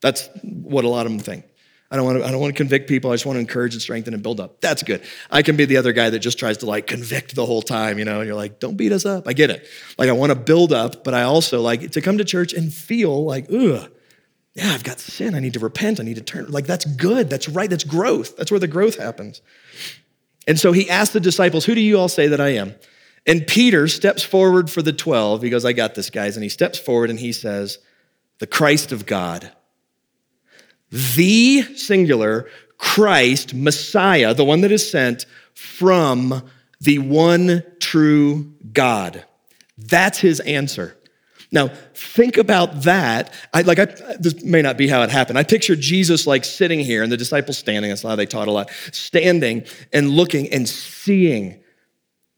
That's 0.00 0.28
what 0.42 0.84
a 0.84 0.88
lot 0.88 1.06
of 1.06 1.12
them 1.12 1.20
think. 1.20 1.44
I 1.90 1.96
don't, 1.96 2.04
want 2.04 2.18
to, 2.18 2.26
I 2.26 2.32
don't 2.32 2.40
want 2.40 2.52
to 2.52 2.56
convict 2.56 2.88
people. 2.88 3.12
I 3.12 3.14
just 3.14 3.26
want 3.26 3.36
to 3.36 3.40
encourage 3.40 3.74
and 3.74 3.80
strengthen 3.80 4.12
and 4.12 4.22
build 4.22 4.40
up. 4.40 4.60
That's 4.60 4.82
good. 4.82 5.02
I 5.30 5.42
can 5.42 5.56
be 5.56 5.66
the 5.66 5.76
other 5.76 5.92
guy 5.92 6.10
that 6.10 6.18
just 6.18 6.36
tries 6.36 6.58
to 6.58 6.66
like 6.66 6.88
convict 6.88 7.36
the 7.36 7.46
whole 7.46 7.62
time, 7.62 7.98
you 8.00 8.04
know, 8.04 8.18
and 8.18 8.26
you're 8.26 8.34
like, 8.34 8.58
don't 8.58 8.76
beat 8.76 8.90
us 8.90 9.06
up. 9.06 9.28
I 9.28 9.34
get 9.34 9.50
it. 9.50 9.66
Like, 9.96 10.08
I 10.08 10.12
want 10.12 10.30
to 10.30 10.36
build 10.36 10.72
up, 10.72 11.04
but 11.04 11.14
I 11.14 11.22
also 11.22 11.60
like 11.60 11.92
to 11.92 12.00
come 12.00 12.18
to 12.18 12.24
church 12.24 12.52
and 12.52 12.72
feel 12.74 13.24
like, 13.24 13.46
ugh, 13.52 13.88
Yeah, 14.54 14.72
I've 14.72 14.82
got 14.82 14.98
sin. 14.98 15.34
I 15.36 15.40
need 15.40 15.52
to 15.54 15.60
repent. 15.60 16.00
I 16.00 16.02
need 16.02 16.16
to 16.16 16.22
turn. 16.22 16.46
Like, 16.48 16.66
that's 16.66 16.86
good. 16.86 17.30
That's 17.30 17.48
right. 17.48 17.70
That's 17.70 17.84
growth. 17.84 18.36
That's 18.36 18.50
where 18.50 18.58
the 18.58 18.66
growth 18.66 18.98
happens. 18.98 19.40
And 20.48 20.58
so 20.58 20.72
he 20.72 20.90
asked 20.90 21.12
the 21.12 21.20
disciples, 21.20 21.64
Who 21.66 21.74
do 21.74 21.80
you 21.80 21.98
all 21.98 22.08
say 22.08 22.26
that 22.28 22.40
I 22.40 22.50
am? 22.50 22.74
And 23.26 23.46
Peter 23.46 23.86
steps 23.88 24.22
forward 24.22 24.70
for 24.70 24.82
the 24.82 24.92
12. 24.92 25.42
He 25.42 25.50
goes, 25.50 25.64
I 25.64 25.72
got 25.72 25.94
this, 25.94 26.10
guys. 26.10 26.36
And 26.36 26.42
he 26.42 26.48
steps 26.48 26.78
forward 26.78 27.10
and 27.10 27.18
he 27.18 27.32
says, 27.32 27.78
The 28.38 28.46
Christ 28.46 28.92
of 28.92 29.06
God. 29.06 29.52
The 30.90 31.62
singular 31.76 32.48
Christ, 32.78 33.54
Messiah, 33.54 34.34
the 34.34 34.44
one 34.44 34.60
that 34.60 34.72
is 34.72 34.88
sent 34.88 35.26
from 35.54 36.42
the 36.80 36.98
one 36.98 37.64
true 37.80 38.54
God. 38.72 39.24
That's 39.78 40.18
his 40.18 40.40
answer. 40.40 40.96
Now, 41.52 41.68
think 41.94 42.36
about 42.36 42.82
that. 42.82 43.32
I, 43.54 43.62
like, 43.62 43.78
I, 43.78 43.86
this 44.18 44.42
may 44.42 44.62
not 44.62 44.76
be 44.76 44.88
how 44.88 45.02
it 45.02 45.10
happened. 45.10 45.38
I 45.38 45.44
picture 45.44 45.76
Jesus 45.76 46.26
like 46.26 46.44
sitting 46.44 46.80
here 46.80 47.02
and 47.02 47.10
the 47.10 47.16
disciples 47.16 47.56
standing. 47.56 47.90
That's 47.90 48.02
how 48.02 48.16
they 48.16 48.26
taught 48.26 48.48
a 48.48 48.52
lot. 48.52 48.70
Standing 48.92 49.64
and 49.92 50.10
looking 50.10 50.52
and 50.52 50.68
seeing 50.68 51.62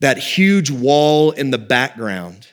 that 0.01 0.19
huge 0.19 0.71
wall 0.71 1.31
in 1.33 1.51
the 1.51 1.59
background 1.59 2.49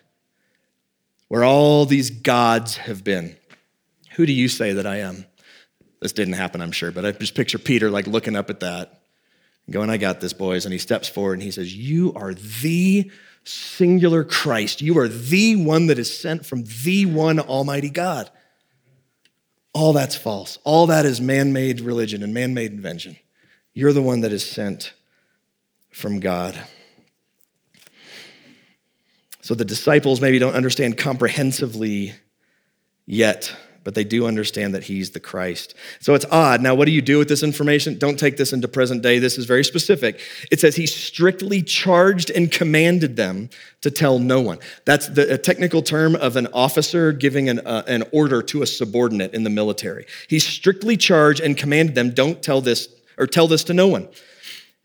where 1.27 1.43
all 1.43 1.85
these 1.85 2.09
gods 2.09 2.77
have 2.77 3.03
been. 3.03 3.35
Who 4.11 4.25
do 4.25 4.33
you 4.33 4.47
say 4.47 4.73
that 4.73 4.87
I 4.87 4.97
am? 4.97 5.25
This 6.05 6.13
didn't 6.13 6.35
happen, 6.35 6.61
I'm 6.61 6.71
sure, 6.71 6.91
but 6.91 7.03
I 7.03 7.13
just 7.13 7.33
picture 7.33 7.57
Peter 7.57 7.89
like 7.89 8.05
looking 8.05 8.35
up 8.35 8.51
at 8.51 8.59
that, 8.59 9.01
going, 9.71 9.89
I 9.89 9.97
got 9.97 10.21
this, 10.21 10.33
boys. 10.33 10.63
And 10.63 10.71
he 10.71 10.77
steps 10.77 11.09
forward 11.09 11.33
and 11.33 11.41
he 11.41 11.49
says, 11.49 11.75
You 11.75 12.13
are 12.13 12.35
the 12.35 13.09
singular 13.43 14.23
Christ. 14.23 14.83
You 14.83 14.99
are 14.99 15.07
the 15.07 15.55
one 15.55 15.87
that 15.87 15.97
is 15.97 16.15
sent 16.15 16.45
from 16.45 16.63
the 16.83 17.07
one 17.07 17.39
Almighty 17.39 17.89
God. 17.89 18.29
All 19.73 19.93
that's 19.93 20.15
false. 20.15 20.59
All 20.63 20.85
that 20.85 21.07
is 21.07 21.19
man 21.19 21.53
made 21.53 21.81
religion 21.81 22.21
and 22.21 22.35
man 22.35 22.53
made 22.53 22.71
invention. 22.71 23.15
You're 23.73 23.91
the 23.91 24.03
one 24.03 24.21
that 24.21 24.31
is 24.31 24.47
sent 24.47 24.93
from 25.89 26.19
God. 26.19 26.55
So 29.41 29.55
the 29.55 29.65
disciples 29.65 30.21
maybe 30.21 30.37
don't 30.37 30.53
understand 30.53 30.99
comprehensively 30.99 32.13
yet 33.07 33.55
but 33.85 33.93
they 33.93 34.03
do 34.03 34.25
understand 34.25 34.73
that 34.73 34.83
he's 34.83 35.11
the 35.11 35.19
Christ. 35.21 35.75
So 36.01 36.15
it's 36.15 36.25
odd. 36.31 36.61
Now, 36.61 36.73
what 36.75 36.85
do 36.85 36.91
you 36.91 37.03
do 37.03 37.19
with 37.19 37.29
this 37.29 37.43
information? 37.43 37.97
Don't 37.97 38.19
take 38.19 38.35
this 38.35 38.51
into 38.51 38.67
present 38.67 39.03
day. 39.03 39.19
This 39.19 39.37
is 39.37 39.45
very 39.45 39.63
specific. 39.63 40.19
It 40.51 40.59
says 40.59 40.75
he 40.75 40.87
strictly 40.87 41.61
charged 41.61 42.31
and 42.31 42.51
commanded 42.51 43.15
them 43.15 43.51
to 43.81 43.91
tell 43.91 44.17
no 44.17 44.41
one. 44.41 44.57
That's 44.85 45.07
the 45.07 45.37
technical 45.37 45.83
term 45.83 46.15
of 46.15 46.35
an 46.35 46.47
officer 46.47 47.13
giving 47.13 47.47
an, 47.47 47.59
uh, 47.59 47.83
an 47.87 48.03
order 48.11 48.41
to 48.41 48.63
a 48.63 48.65
subordinate 48.65 49.35
in 49.35 49.43
the 49.43 49.51
military. 49.51 50.07
He 50.27 50.39
strictly 50.39 50.97
charged 50.97 51.39
and 51.39 51.55
commanded 51.55 51.93
them, 51.93 52.09
don't 52.09 52.41
tell 52.41 52.61
this 52.61 52.89
or 53.17 53.27
tell 53.27 53.47
this 53.47 53.63
to 53.65 53.73
no 53.73 53.87
one 53.87 54.09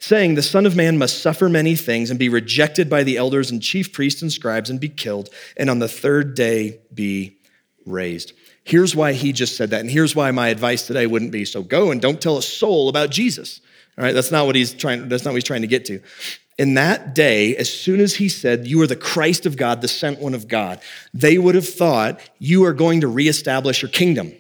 saying, 0.02 0.34
The 0.34 0.42
Son 0.42 0.64
of 0.64 0.74
Man 0.74 0.96
must 0.96 1.22
suffer 1.22 1.48
many 1.48 1.76
things 1.76 2.08
and 2.08 2.18
be 2.18 2.30
rejected 2.30 2.88
by 2.88 3.02
the 3.04 3.18
elders 3.18 3.50
and 3.50 3.62
chief 3.62 3.92
priests 3.92 4.22
and 4.22 4.32
scribes 4.32 4.70
and 4.70 4.80
be 4.80 4.88
killed, 4.88 5.28
and 5.56 5.68
on 5.68 5.78
the 5.78 5.88
third 5.88 6.34
day 6.34 6.80
be 6.92 7.36
raised. 7.84 8.32
Here's 8.70 8.94
why 8.94 9.14
he 9.14 9.33
just 9.33 9.56
said 9.56 9.70
that. 9.70 9.80
And 9.80 9.90
here's 9.90 10.14
why 10.14 10.30
my 10.30 10.46
advice 10.46 10.87
today 10.87 11.04
wouldn't 11.04 11.33
be 11.33 11.44
so 11.44 11.61
go 11.61 11.90
and 11.90 12.00
don't 12.00 12.20
tell 12.20 12.38
a 12.38 12.42
soul 12.42 12.88
about 12.88 13.11
Jesus. 13.11 13.61
All 13.98 14.04
right, 14.04 14.14
that's 14.14 14.30
not 14.30 14.46
what 14.46 14.54
he's 14.54 14.72
trying, 14.72 15.09
that's 15.09 15.24
not 15.24 15.33
what 15.33 15.38
he's 15.38 15.44
trying 15.44 15.62
to 15.62 15.66
get 15.66 15.87
to. 15.87 16.00
In 16.56 16.74
that 16.74 17.12
day, 17.12 17.56
as 17.56 17.68
soon 17.68 17.98
as 17.98 18.14
he 18.14 18.28
said, 18.28 18.68
You 18.68 18.80
are 18.83 18.87
the 18.87 18.94
Christ 18.94 19.44
of 19.44 19.56
God, 19.56 19.80
the 19.80 19.88
sent 19.88 20.20
one 20.20 20.35
of 20.35 20.46
God, 20.46 20.80
they 21.12 21.37
would 21.37 21.56
have 21.56 21.68
thought, 21.68 22.20
You 22.38 22.64
are 22.64 22.72
going 22.72 23.00
to 23.00 23.09
reestablish 23.09 23.83
your 23.83 23.90
kingdom. 23.90 24.33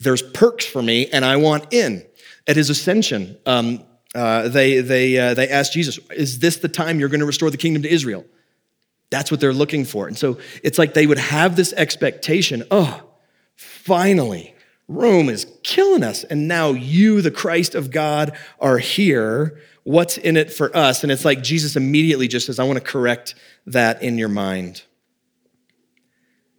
There's 0.00 0.22
perks 0.22 0.64
for 0.64 0.80
me, 0.80 1.08
and 1.08 1.22
I 1.22 1.36
want 1.36 1.74
in. 1.74 2.02
At 2.46 2.56
his 2.56 2.70
ascension, 2.70 3.36
um, 3.44 3.84
uh, 4.14 4.48
they, 4.48 4.80
they, 4.80 5.18
uh, 5.18 5.34
they 5.34 5.50
asked 5.50 5.74
Jesus, 5.74 5.98
Is 6.12 6.38
this 6.38 6.56
the 6.56 6.68
time 6.68 6.98
you're 6.98 7.10
going 7.10 7.20
to 7.20 7.26
restore 7.26 7.50
the 7.50 7.58
kingdom 7.58 7.82
to 7.82 7.92
Israel? 7.92 8.24
That's 9.10 9.30
what 9.30 9.38
they're 9.38 9.52
looking 9.52 9.84
for. 9.84 10.08
And 10.08 10.16
so 10.16 10.38
it's 10.62 10.78
like 10.78 10.94
they 10.94 11.06
would 11.06 11.18
have 11.18 11.56
this 11.56 11.74
expectation 11.74 12.64
oh, 12.70 13.05
Finally, 13.56 14.54
Rome 14.88 15.28
is 15.28 15.46
killing 15.62 16.04
us. 16.04 16.24
And 16.24 16.46
now 16.46 16.70
you, 16.70 17.20
the 17.20 17.30
Christ 17.30 17.74
of 17.74 17.90
God, 17.90 18.36
are 18.60 18.78
here. 18.78 19.60
What's 19.82 20.18
in 20.18 20.36
it 20.36 20.52
for 20.52 20.74
us? 20.76 21.02
And 21.02 21.10
it's 21.10 21.24
like 21.24 21.42
Jesus 21.42 21.76
immediately 21.76 22.28
just 22.28 22.46
says, 22.46 22.58
I 22.58 22.64
want 22.64 22.78
to 22.78 22.84
correct 22.84 23.34
that 23.66 24.02
in 24.02 24.18
your 24.18 24.28
mind. 24.28 24.82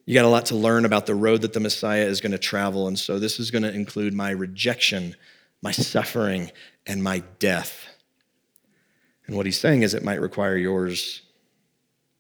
You 0.05 0.13
got 0.13 0.25
a 0.25 0.29
lot 0.29 0.45
to 0.47 0.55
learn 0.55 0.86
about 0.86 1.05
the 1.05 1.15
road 1.15 1.41
that 1.41 1.53
the 1.53 1.60
Messiah 1.60 2.05
is 2.05 2.21
going 2.21 2.31
to 2.31 2.38
travel. 2.38 2.88
And 2.88 2.97
so 2.97 3.19
this 3.19 3.39
is 3.39 3.51
going 3.51 3.63
to 3.63 3.73
include 3.73 4.13
my 4.13 4.29
rejection, 4.29 5.15
my 5.62 5.71
suffering, 5.71 6.51
and 6.86 7.03
my 7.03 7.23
death. 7.39 7.88
And 9.25 9.36
what 9.36 9.45
he's 9.45 9.60
saying 9.60 9.81
is 9.81 9.93
it 9.93 10.05
might 10.05 10.21
require 10.21 10.55
yours 10.55 11.21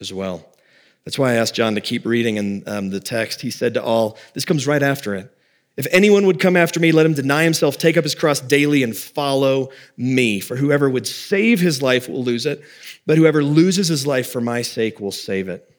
as 0.01 0.13
well. 0.13 0.45
That's 1.07 1.17
why 1.17 1.31
I 1.31 1.35
asked 1.35 1.55
John 1.55 1.75
to 1.75 1.79
keep 1.79 2.05
reading 2.05 2.35
in 2.35 2.63
um, 2.67 2.89
the 2.89 2.99
text. 2.99 3.39
He 3.39 3.49
said 3.49 3.75
to 3.75 3.81
all, 3.81 4.17
this 4.33 4.43
comes 4.43 4.67
right 4.67 4.83
after 4.83 5.15
it. 5.15 5.33
If 5.77 5.87
anyone 5.91 6.25
would 6.25 6.37
come 6.37 6.57
after 6.57 6.81
me, 6.81 6.91
let 6.91 7.05
him 7.05 7.13
deny 7.13 7.45
himself, 7.45 7.77
take 7.77 7.95
up 7.95 8.03
his 8.03 8.13
cross 8.13 8.41
daily, 8.41 8.83
and 8.83 8.93
follow 8.93 9.69
me. 9.95 10.41
For 10.41 10.57
whoever 10.57 10.89
would 10.89 11.07
save 11.07 11.61
his 11.61 11.81
life 11.81 12.09
will 12.09 12.25
lose 12.25 12.45
it, 12.45 12.61
but 13.05 13.17
whoever 13.17 13.41
loses 13.41 13.87
his 13.87 14.05
life 14.05 14.29
for 14.29 14.41
my 14.41 14.61
sake 14.61 14.99
will 14.99 15.13
save 15.13 15.47
it. 15.47 15.73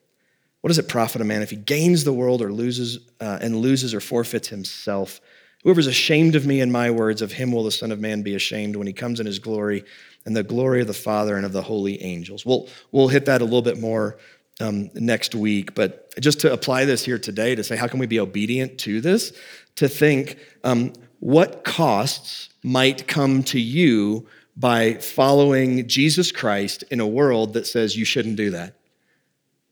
What 0.62 0.68
does 0.68 0.78
it 0.78 0.88
profit 0.88 1.20
a 1.20 1.26
man 1.26 1.42
if 1.42 1.50
he 1.50 1.56
gains 1.56 2.04
the 2.04 2.12
world 2.14 2.40
or 2.40 2.50
loses 2.50 2.98
uh, 3.20 3.38
and 3.42 3.58
loses 3.58 3.92
or 3.92 4.00
forfeits 4.00 4.48
himself? 4.48 5.20
Whoever's 5.62 5.88
ashamed 5.88 6.36
of 6.36 6.46
me 6.46 6.62
and 6.62 6.72
my 6.72 6.90
words, 6.90 7.20
of 7.20 7.32
him 7.32 7.52
will 7.52 7.64
the 7.64 7.70
Son 7.70 7.92
of 7.92 8.00
Man 8.00 8.22
be 8.22 8.34
ashamed 8.34 8.76
when 8.76 8.86
he 8.86 8.94
comes 8.94 9.20
in 9.20 9.26
his 9.26 9.40
glory 9.40 9.84
and 10.24 10.34
the 10.34 10.42
glory 10.42 10.80
of 10.80 10.86
the 10.86 10.94
Father 10.94 11.36
and 11.36 11.44
of 11.44 11.52
the 11.52 11.62
holy 11.62 12.00
angels. 12.02 12.46
We'll, 12.46 12.66
we'll 12.92 13.08
hit 13.08 13.26
that 13.26 13.42
a 13.42 13.44
little 13.44 13.60
bit 13.60 13.78
more 13.78 14.16
um, 14.60 14.90
next 14.94 15.34
week. 15.34 15.74
But 15.74 16.12
just 16.20 16.40
to 16.40 16.52
apply 16.52 16.84
this 16.84 17.04
here 17.04 17.18
today 17.18 17.54
to 17.54 17.64
say, 17.64 17.76
how 17.76 17.86
can 17.86 18.00
we 18.00 18.06
be 18.06 18.20
obedient 18.20 18.78
to 18.80 19.00
this? 19.00 19.32
To 19.76 19.88
think, 19.88 20.38
um, 20.64 20.92
what 21.20 21.64
costs 21.64 22.48
might 22.62 23.06
come 23.06 23.42
to 23.44 23.60
you 23.60 24.26
by 24.56 24.94
following 24.94 25.86
Jesus 25.86 26.32
Christ 26.32 26.84
in 26.90 27.00
a 27.00 27.06
world 27.06 27.54
that 27.54 27.66
says 27.66 27.96
you 27.96 28.04
shouldn't 28.04 28.36
do 28.36 28.50
that? 28.50 28.74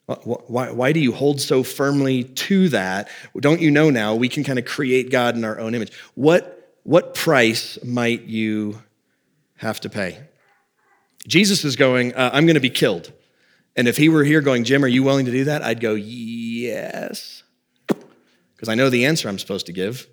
Why, 0.07 0.71
why 0.71 0.93
do 0.93 1.01
you 1.01 1.11
hold 1.11 1.41
so 1.41 1.65
firmly 1.65 2.23
to 2.23 2.69
that? 2.69 3.09
Don't 3.41 3.61
you 3.61 3.73
know 3.73 3.91
now 3.91 4.15
we 4.15 4.29
can 4.29 4.45
kind 4.45 4.59
of 4.59 4.65
create 4.65 5.11
God 5.11 5.35
in 5.35 5.45
our 5.45 5.59
own 5.59 5.75
image? 5.75 5.93
What, 6.15 6.79
what 6.85 7.17
price 7.17 7.77
might 7.85 8.23
you 8.23 8.81
have 9.57 9.81
to 9.81 9.89
pay? 9.89 10.21
Jesus 11.27 11.65
is 11.65 11.75
going, 11.75 12.15
uh, 12.15 12.31
I'm 12.33 12.47
going 12.47 12.55
to 12.55 12.61
be 12.61 12.71
killed. 12.71 13.13
And 13.77 13.87
if 13.89 13.97
he 13.97 14.09
were 14.09 14.25
here 14.25 14.41
going, 14.41 14.65
Jim, 14.65 14.85
are 14.85 14.89
you 14.89 15.03
willing 15.03 15.27
to 15.27 15.33
do 15.33 15.45
that? 15.45 15.63
I'd 15.63 15.81
go, 15.81 15.95
yes. 15.95 17.43
Because 17.87 18.69
I 18.69 18.75
know 18.75 18.89
the 18.89 19.05
answer 19.05 19.29
I'm 19.29 19.39
supposed 19.39 19.67
to 19.67 19.73
give. 19.73 20.07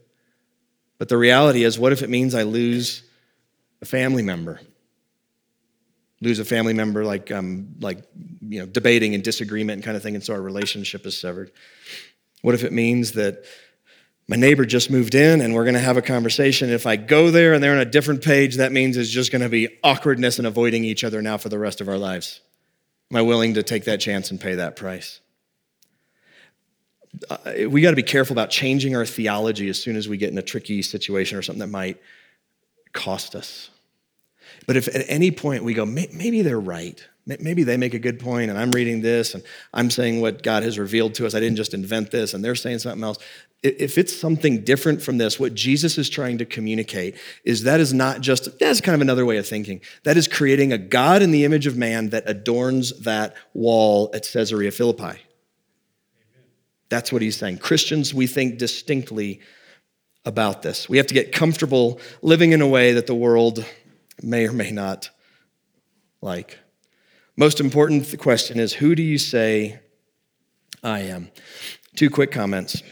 But 0.98 1.10
the 1.10 1.18
reality 1.18 1.64
is, 1.64 1.80
what 1.80 1.94
if 1.94 2.02
it 2.02 2.10
means 2.10 2.36
I 2.36 2.44
lose 2.44 3.04
a 3.82 3.86
family 3.86 4.22
member? 4.22 4.60
Lose 6.22 6.40
a 6.40 6.46
family 6.46 6.74
member 6.74 7.04
like, 7.04 7.32
um, 7.32 7.76
like 7.80 8.04
you 8.42 8.60
know, 8.60 8.66
debating 8.66 9.14
and 9.16 9.24
disagreement 9.24 9.78
and 9.78 9.84
kind 9.84 9.98
of 9.98 10.04
thing, 10.04 10.16
and 10.16 10.24
so 10.24 10.34
our 10.34 10.42
relationship 10.42 11.06
is 11.06 11.20
severed. 11.20 11.52
What 12.42 12.56
if 12.56 12.64
it 12.64 12.72
means 12.72 13.14
that 13.14 13.44
my 14.28 14.38
neighbor 14.38 14.66
just 14.66 14.90
moved 14.90 15.16
in 15.16 15.42
and 15.42 15.54
we're 15.54 15.66
going 15.66 15.74
to 15.74 15.82
have 15.82 15.98
a 15.98 16.02
conversation. 16.02 16.70
If 16.70 16.88
I 16.88 16.96
go 16.96 17.30
there 17.30 17.54
and 17.54 17.62
they're 17.62 17.74
on 17.74 17.80
a 17.80 17.86
different 17.86 18.24
page, 18.24 18.56
that 18.56 18.72
means 18.72 18.96
it's 18.96 19.10
just 19.10 19.32
going 19.32 19.42
to 19.42 19.50
be 19.50 19.68
awkwardness 19.84 20.38
and 20.38 20.48
avoiding 20.48 20.86
each 20.86 21.04
other 21.04 21.22
now 21.22 21.38
for 21.38 21.50
the 21.50 21.60
rest 21.60 21.82
of 21.82 21.90
our 21.90 21.98
lives. 21.98 22.40
Am 23.14 23.18
I 23.18 23.22
willing 23.22 23.54
to 23.54 23.62
take 23.62 23.84
that 23.84 24.00
chance 24.00 24.32
and 24.32 24.42
pay 24.42 24.56
that 24.56 24.76
price? 24.76 25.20
Uh, 27.30 27.70
we 27.70 27.82
got 27.82 27.92
to 27.92 27.96
be 27.96 28.02
careful 28.02 28.34
about 28.34 28.50
changing 28.50 28.96
our 28.96 29.06
theology 29.06 29.70
as 29.70 29.80
soon 29.80 29.96
as 29.96 30.10
we 30.10 30.18
get 30.18 30.32
in 30.32 30.38
a 30.40 30.42
tricky 30.42 30.82
situation 30.82 31.38
or 31.38 31.44
something 31.44 31.60
that 31.60 31.68
might 31.68 32.02
cost 32.92 33.36
us. 33.36 33.70
But 34.66 34.78
if 34.78 34.88
at 34.88 35.06
any 35.08 35.30
point 35.30 35.64
we 35.64 35.76
go, 35.76 35.86
maybe 35.86 36.42
they're 36.42 36.60
right, 36.60 37.08
maybe 37.28 37.62
they 37.62 37.78
make 37.78 37.94
a 37.94 38.00
good 38.00 38.20
point, 38.20 38.50
and 38.50 38.58
I'm 38.58 38.72
reading 38.72 39.02
this 39.02 39.36
and 39.36 39.44
I'm 39.76 39.92
saying 39.92 40.20
what 40.20 40.42
God 40.42 40.64
has 40.64 40.80
revealed 40.80 41.14
to 41.16 41.28
us, 41.28 41.36
I 41.36 41.40
didn't 41.40 41.58
just 41.58 41.76
invent 41.76 42.10
this, 42.10 42.34
and 42.34 42.44
they're 42.44 42.56
saying 42.56 42.80
something 42.80 43.04
else, 43.04 43.20
if 43.64 43.98
it's 43.98 44.14
something 44.14 44.64
different 44.64 45.02
from 45.02 45.18
this, 45.18 45.40
what 45.40 45.54
Jesus 45.56 45.98
is 45.98 46.10
trying 46.10 46.38
to 46.40 46.46
communicate 46.46 47.16
is 47.46 47.64
that 47.64 47.80
is 47.80 47.94
not 47.94 48.20
just, 48.20 48.60
that's 48.60 48.82
kind 48.82 48.94
of 48.94 49.02
another 49.02 49.26
way 49.26 49.38
of 49.38 49.48
thinking. 49.48 49.80
That 50.04 50.18
is 50.18 50.28
creating 50.28 50.74
a 50.74 50.78
God 50.78 51.22
in 51.22 51.32
the 51.32 51.46
image 51.46 51.66
of 51.66 51.78
man 51.78 52.10
that 52.10 52.24
adorns 52.28 53.00
that 53.00 53.36
wall 53.54 54.12
at 54.14 54.28
Caesarea 54.32 54.72
Philippi. 54.72 55.20
That's 56.90 57.12
what 57.12 57.22
he's 57.22 57.38
saying. 57.38 57.60
Christians, 57.60 58.14
we 58.14 58.28
think 58.28 58.58
distinctly 58.58 59.40
about 60.26 60.62
this. 60.62 60.90
We 60.90 60.98
have 60.98 61.08
to 61.08 61.14
get 61.14 61.32
comfortable 61.32 62.00
living 62.22 62.52
in 62.52 62.62
a 62.62 62.68
way 62.68 62.94
that 62.94 63.08
the 63.08 63.16
world 63.16 63.66
may 64.22 64.48
or 64.48 64.52
may 64.52 64.72
not 64.72 65.10
like. 66.22 66.60
Most 67.36 67.60
important 67.60 68.06
the 68.08 68.18
question 68.18 68.60
is 68.60 68.74
who 68.74 68.94
do 68.94 69.02
you 69.02 69.18
say 69.18 69.80
I 70.84 71.00
am? 71.00 71.32
Two 71.96 72.10
quick 72.10 72.32
comments. 72.32 72.84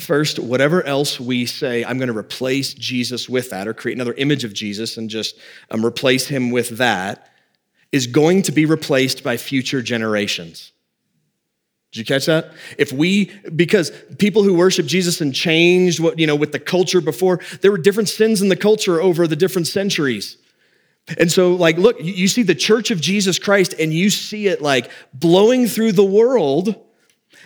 First, 0.00 0.38
whatever 0.38 0.82
else 0.84 1.20
we 1.20 1.46
say, 1.46 1.84
I'm 1.84 1.98
going 1.98 2.12
to 2.12 2.16
replace 2.16 2.74
Jesus 2.74 3.28
with 3.28 3.50
that 3.50 3.68
or 3.68 3.74
create 3.74 3.96
another 3.96 4.14
image 4.14 4.44
of 4.44 4.52
Jesus 4.52 4.96
and 4.96 5.08
just 5.08 5.36
um, 5.70 5.84
replace 5.84 6.26
him 6.26 6.50
with 6.50 6.78
that, 6.78 7.30
is 7.92 8.06
going 8.06 8.42
to 8.42 8.52
be 8.52 8.66
replaced 8.66 9.22
by 9.22 9.36
future 9.36 9.82
generations. 9.82 10.72
Did 11.92 12.00
you 12.00 12.04
catch 12.04 12.26
that? 12.26 12.52
If 12.78 12.92
we, 12.92 13.32
because 13.54 13.90
people 14.18 14.44
who 14.44 14.54
worship 14.54 14.86
Jesus 14.86 15.20
and 15.20 15.34
changed 15.34 15.98
what, 15.98 16.18
you 16.18 16.26
know, 16.26 16.36
with 16.36 16.52
the 16.52 16.60
culture 16.60 17.00
before, 17.00 17.40
there 17.62 17.72
were 17.72 17.78
different 17.78 18.08
sins 18.08 18.42
in 18.42 18.48
the 18.48 18.56
culture 18.56 19.00
over 19.00 19.26
the 19.26 19.34
different 19.34 19.66
centuries. 19.66 20.36
And 21.18 21.32
so, 21.32 21.54
like, 21.54 21.78
look, 21.78 21.96
you 22.00 22.28
see 22.28 22.44
the 22.44 22.54
church 22.54 22.92
of 22.92 23.00
Jesus 23.00 23.38
Christ 23.40 23.74
and 23.78 23.92
you 23.92 24.10
see 24.10 24.46
it 24.46 24.62
like 24.62 24.90
blowing 25.12 25.66
through 25.66 25.92
the 25.92 26.04
world. 26.04 26.76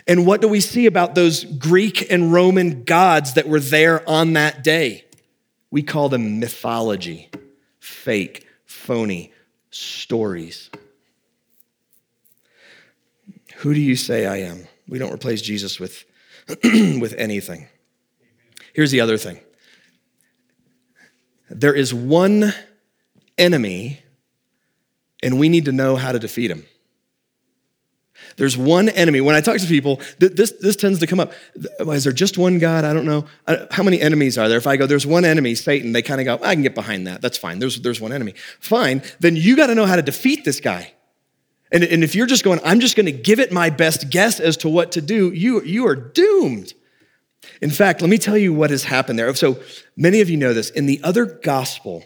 And 0.07 0.27
what 0.27 0.41
do 0.41 0.49
we 0.49 0.61
see 0.61 0.87
about 0.87 1.15
those 1.15 1.45
Greek 1.45 2.11
and 2.11 2.33
Roman 2.33 2.85
gods 2.85 3.35
that 3.35 3.49
were 3.49 3.61
there 3.61 4.09
on 4.09 4.35
that 4.35 4.63
day? 4.63 5.05
We 5.71 5.83
call 5.83 6.09
them 6.09 6.39
mythology, 6.41 7.31
fake, 7.81 8.47
phony 8.65 9.33
stories. 9.71 10.71
Who 13.57 13.75
do 13.75 13.81
you 13.81 13.97
say 13.97 14.27
I 14.27 14.37
am? 14.39 14.67
We 14.89 14.99
don't 14.99 15.13
replace 15.13 15.41
Jesus 15.41 15.81
with, 15.81 16.05
with 16.65 17.15
anything. 17.17 17.69
Here's 18.75 18.91
the 18.91 19.01
other 19.01 19.17
thing 19.17 19.41
there 21.51 21.75
is 21.75 21.95
one 21.95 22.53
enemy, 23.39 24.01
and 25.23 25.39
we 25.39 25.49
need 25.49 25.67
to 25.67 25.73
know 25.73 25.97
how 25.97 26.13
to 26.13 26.19
defeat 26.19 26.51
him. 26.51 26.67
There's 28.37 28.57
one 28.57 28.89
enemy. 28.89 29.21
When 29.21 29.35
I 29.35 29.41
talk 29.41 29.59
to 29.59 29.67
people, 29.67 30.01
this, 30.19 30.53
this 30.61 30.77
tends 30.77 30.99
to 31.01 31.07
come 31.07 31.21
up. 31.21 31.33
Is 31.81 32.05
there 32.05 32.13
just 32.13 32.37
one 32.39 32.59
God? 32.59 32.85
I 32.85 32.93
don't 32.93 33.07
know. 33.07 33.27
How 33.71 33.83
many 33.83 34.01
enemies 34.01 34.37
are 34.39 34.49
there? 34.49 34.59
If 34.59 34.67
I 34.67 34.77
go, 34.77 34.87
there's 34.87 35.07
one 35.07 35.25
enemy, 35.25 35.55
Satan, 35.55 35.93
they 35.93 36.03
kind 36.03 36.21
of 36.21 36.25
go, 36.25 36.45
I 36.45 36.55
can 36.55 36.63
get 36.63 36.75
behind 36.75 37.07
that. 37.07 37.21
That's 37.21 37.39
fine. 37.39 37.59
There's, 37.59 37.81
there's 37.81 38.01
one 38.01 38.13
enemy. 38.13 38.35
Fine. 38.61 39.03
Then 39.21 39.37
you 39.37 39.57
got 39.57 39.69
to 39.69 39.75
know 39.75 39.87
how 39.87 39.97
to 39.97 40.03
defeat 40.03 40.45
this 40.45 40.61
guy. 40.61 40.93
And, 41.73 41.83
and 41.83 42.05
if 42.05 42.15
you're 42.15 42.27
just 42.27 42.45
going, 42.45 42.61
I'm 42.65 42.81
just 42.81 42.97
going 42.97 43.07
to 43.07 43.13
give 43.13 43.41
it 43.41 43.51
my 43.51 43.71
best 43.71 44.11
guess 44.11 44.39
as 44.39 44.57
to 44.59 44.69
what 44.69 44.93
to 44.93 45.01
do, 45.01 45.33
you, 45.33 45.63
you 45.63 45.87
are 45.87 45.97
doomed. 45.97 46.73
In 47.61 47.71
fact, 47.71 48.01
let 48.01 48.09
me 48.09 48.19
tell 48.19 48.37
you 48.39 48.53
what 48.55 48.71
has 48.71 48.85
happened 48.85 49.19
there. 49.19 49.35
So 49.35 49.61
many 49.97 50.21
of 50.21 50.31
you 50.31 50.37
know 50.37 50.55
this. 50.55 50.71
In 50.71 50.87
the 50.87 51.01
other 51.03 51.27
gospel, 51.27 52.05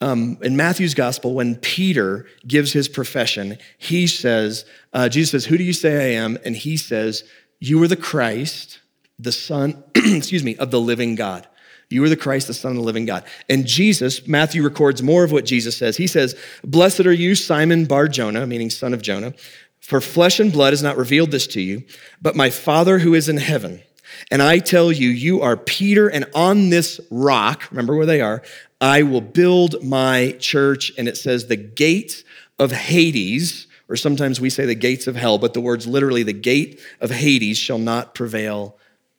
um, 0.00 0.38
in 0.40 0.56
Matthew's 0.56 0.94
gospel, 0.94 1.34
when 1.34 1.56
Peter 1.56 2.26
gives 2.46 2.72
his 2.72 2.88
profession, 2.88 3.58
he 3.76 4.06
says, 4.06 4.64
uh, 4.92 5.08
Jesus 5.08 5.30
says, 5.30 5.44
Who 5.46 5.58
do 5.58 5.64
you 5.64 5.74
say 5.74 6.16
I 6.16 6.20
am? 6.22 6.38
And 6.44 6.56
he 6.56 6.76
says, 6.76 7.24
You 7.58 7.82
are 7.82 7.88
the 7.88 7.96
Christ, 7.96 8.80
the 9.18 9.32
Son, 9.32 9.82
excuse 9.94 10.42
me, 10.42 10.56
of 10.56 10.70
the 10.70 10.80
living 10.80 11.16
God. 11.16 11.46
You 11.90 12.04
are 12.04 12.08
the 12.08 12.16
Christ, 12.16 12.46
the 12.46 12.54
Son 12.54 12.70
of 12.70 12.76
the 12.76 12.84
living 12.84 13.04
God. 13.04 13.24
And 13.48 13.66
Jesus, 13.66 14.26
Matthew 14.26 14.62
records 14.62 15.02
more 15.02 15.24
of 15.24 15.32
what 15.32 15.44
Jesus 15.44 15.76
says. 15.76 15.96
He 15.96 16.06
says, 16.06 16.38
Blessed 16.64 17.00
are 17.00 17.12
you, 17.12 17.34
Simon 17.34 17.84
Bar 17.84 18.08
Jonah, 18.08 18.46
meaning 18.46 18.70
son 18.70 18.94
of 18.94 19.02
Jonah, 19.02 19.34
for 19.80 20.00
flesh 20.00 20.40
and 20.40 20.52
blood 20.52 20.72
has 20.72 20.82
not 20.82 20.96
revealed 20.96 21.32
this 21.32 21.46
to 21.48 21.60
you, 21.60 21.82
but 22.22 22.36
my 22.36 22.48
Father 22.48 23.00
who 23.00 23.12
is 23.12 23.28
in 23.28 23.38
heaven. 23.38 23.82
And 24.30 24.40
I 24.42 24.58
tell 24.58 24.92
you, 24.92 25.08
you 25.08 25.40
are 25.40 25.56
Peter, 25.56 26.08
and 26.08 26.26
on 26.34 26.70
this 26.70 27.00
rock, 27.10 27.68
remember 27.70 27.96
where 27.96 28.06
they 28.06 28.20
are, 28.20 28.42
I 28.80 29.02
will 29.02 29.20
build 29.20 29.82
my 29.82 30.36
church. 30.38 30.92
And 30.96 31.08
it 31.08 31.16
says, 31.16 31.46
the 31.46 31.56
gates 31.56 32.24
of 32.58 32.72
Hades, 32.72 33.66
or 33.88 33.96
sometimes 33.96 34.40
we 34.40 34.50
say 34.50 34.66
the 34.66 34.74
gates 34.74 35.06
of 35.06 35.16
hell, 35.16 35.38
but 35.38 35.52
the 35.54 35.60
words 35.60 35.86
literally, 35.86 36.22
the 36.22 36.32
gate 36.32 36.80
of 37.00 37.10
Hades 37.10 37.58
shall 37.58 37.78
not 37.78 38.14
prevail 38.14 38.76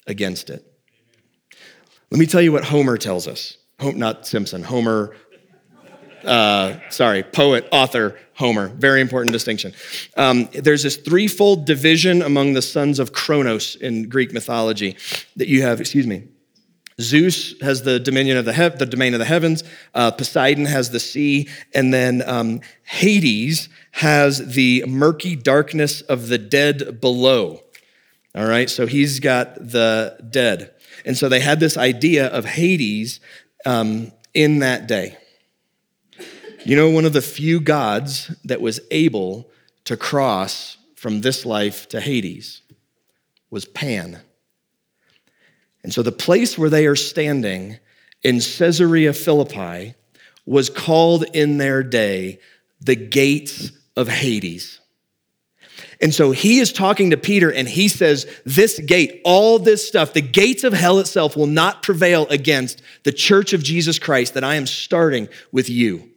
against 0.07 0.49
it. 0.49 0.65
Let 2.09 2.19
me 2.19 2.25
tell 2.25 2.41
you 2.41 2.51
what 2.51 2.65
Homer 2.65 2.97
tells 2.97 3.27
us. 3.27 3.57
Not 3.81 4.27
Simpson, 4.27 4.63
Homer, 4.63 5.15
uh, 6.23 6.77
sorry, 6.89 7.23
poet, 7.23 7.67
author, 7.71 8.19
Homer. 8.33 8.67
Very 8.67 9.01
important 9.01 9.33
distinction. 9.33 9.73
Um, 10.17 10.49
there's 10.53 10.83
this 10.83 10.97
threefold 10.97 11.65
division 11.65 12.21
among 12.21 12.53
the 12.53 12.61
sons 12.61 12.99
of 12.99 13.13
Kronos 13.13 13.75
in 13.75 14.09
Greek 14.09 14.33
mythology 14.33 14.97
that 15.35 15.47
you 15.47 15.61
have, 15.63 15.79
excuse 15.79 16.05
me. 16.05 16.23
Zeus 17.01 17.59
has 17.61 17.83
the 17.83 17.99
dominion 17.99 18.37
of 18.37 18.45
the, 18.45 18.53
he- 18.53 18.69
the 18.69 18.85
domain 18.85 19.13
of 19.13 19.19
the 19.19 19.25
heavens. 19.25 19.63
Uh, 19.93 20.11
Poseidon 20.11 20.65
has 20.65 20.91
the 20.91 20.99
sea, 20.99 21.49
and 21.73 21.93
then 21.93 22.23
um, 22.27 22.61
Hades 22.83 23.69
has 23.91 24.53
the 24.53 24.85
murky 24.87 25.35
darkness 25.35 26.01
of 26.01 26.27
the 26.27 26.37
dead 26.37 27.01
below. 27.01 27.61
All 28.33 28.45
right, 28.45 28.69
so 28.69 28.87
he's 28.87 29.19
got 29.19 29.55
the 29.55 30.17
dead. 30.29 30.71
And 31.05 31.17
so 31.17 31.27
they 31.27 31.39
had 31.39 31.59
this 31.59 31.77
idea 31.77 32.27
of 32.27 32.45
Hades 32.45 33.19
um, 33.65 34.11
in 34.33 34.59
that 34.59 34.87
day. 34.87 35.17
You 36.63 36.75
know, 36.75 36.89
one 36.89 37.05
of 37.05 37.13
the 37.13 37.21
few 37.21 37.59
gods 37.59 38.33
that 38.45 38.61
was 38.61 38.79
able 38.91 39.49
to 39.85 39.97
cross 39.97 40.77
from 40.95 41.21
this 41.21 41.45
life 41.45 41.89
to 41.89 41.99
Hades 41.99 42.61
was 43.49 43.65
Pan. 43.65 44.21
And 45.83 45.93
so 45.93 46.03
the 46.03 46.11
place 46.11 46.57
where 46.57 46.69
they 46.69 46.85
are 46.85 46.95
standing 46.95 47.79
in 48.23 48.35
Caesarea 48.35 49.13
Philippi 49.13 49.95
was 50.45 50.69
called 50.69 51.23
in 51.33 51.57
their 51.57 51.83
day 51.83 52.39
the 52.79 52.95
gates 52.95 53.71
of 53.95 54.07
Hades. 54.07 54.79
And 55.99 56.13
so 56.13 56.31
he 56.31 56.59
is 56.59 56.73
talking 56.73 57.11
to 57.11 57.17
Peter 57.17 57.51
and 57.51 57.67
he 57.67 57.87
says, 57.87 58.25
This 58.43 58.79
gate, 58.79 59.21
all 59.23 59.59
this 59.59 59.87
stuff, 59.87 60.13
the 60.13 60.21
gates 60.21 60.63
of 60.63 60.73
hell 60.73 60.99
itself 60.99 61.37
will 61.37 61.47
not 61.47 61.83
prevail 61.83 62.27
against 62.29 62.81
the 63.03 63.11
church 63.11 63.53
of 63.53 63.63
Jesus 63.63 63.99
Christ 63.99 64.33
that 64.33 64.43
I 64.43 64.55
am 64.55 64.65
starting 64.65 65.29
with 65.51 65.69
you. 65.69 66.10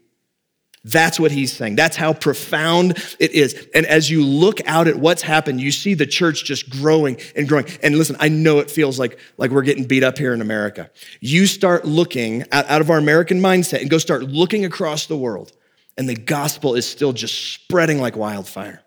That's 0.84 1.18
what 1.18 1.32
he's 1.32 1.50
saying. 1.50 1.76
That's 1.76 1.96
how 1.96 2.12
profound 2.12 2.98
it 3.18 3.32
is. 3.32 3.68
And 3.74 3.86
as 3.86 4.10
you 4.10 4.22
look 4.22 4.60
out 4.66 4.86
at 4.86 4.96
what's 4.96 5.22
happened, 5.22 5.60
you 5.60 5.72
see 5.72 5.94
the 5.94 6.06
church 6.06 6.44
just 6.44 6.68
growing 6.68 7.18
and 7.34 7.48
growing. 7.48 7.66
And 7.82 7.96
listen, 7.96 8.16
I 8.20 8.28
know 8.28 8.58
it 8.58 8.70
feels 8.70 8.98
like, 8.98 9.18
like 9.38 9.50
we're 9.50 9.62
getting 9.62 9.84
beat 9.84 10.04
up 10.04 10.18
here 10.18 10.34
in 10.34 10.42
America. 10.42 10.90
You 11.20 11.46
start 11.46 11.86
looking 11.86 12.44
out, 12.52 12.82
of 12.82 12.90
our 12.90 12.98
American 12.98 13.40
mindset 13.40 13.80
and 13.80 13.88
go 13.88 13.96
start 13.96 14.24
looking 14.24 14.66
across 14.66 15.06
the 15.06 15.16
world, 15.16 15.52
and 15.96 16.06
the 16.06 16.14
gospel 16.14 16.74
is 16.74 16.86
still 16.86 17.14
just 17.14 17.54
spreading 17.54 17.98
like 17.98 18.14
wildfire. 18.14 18.82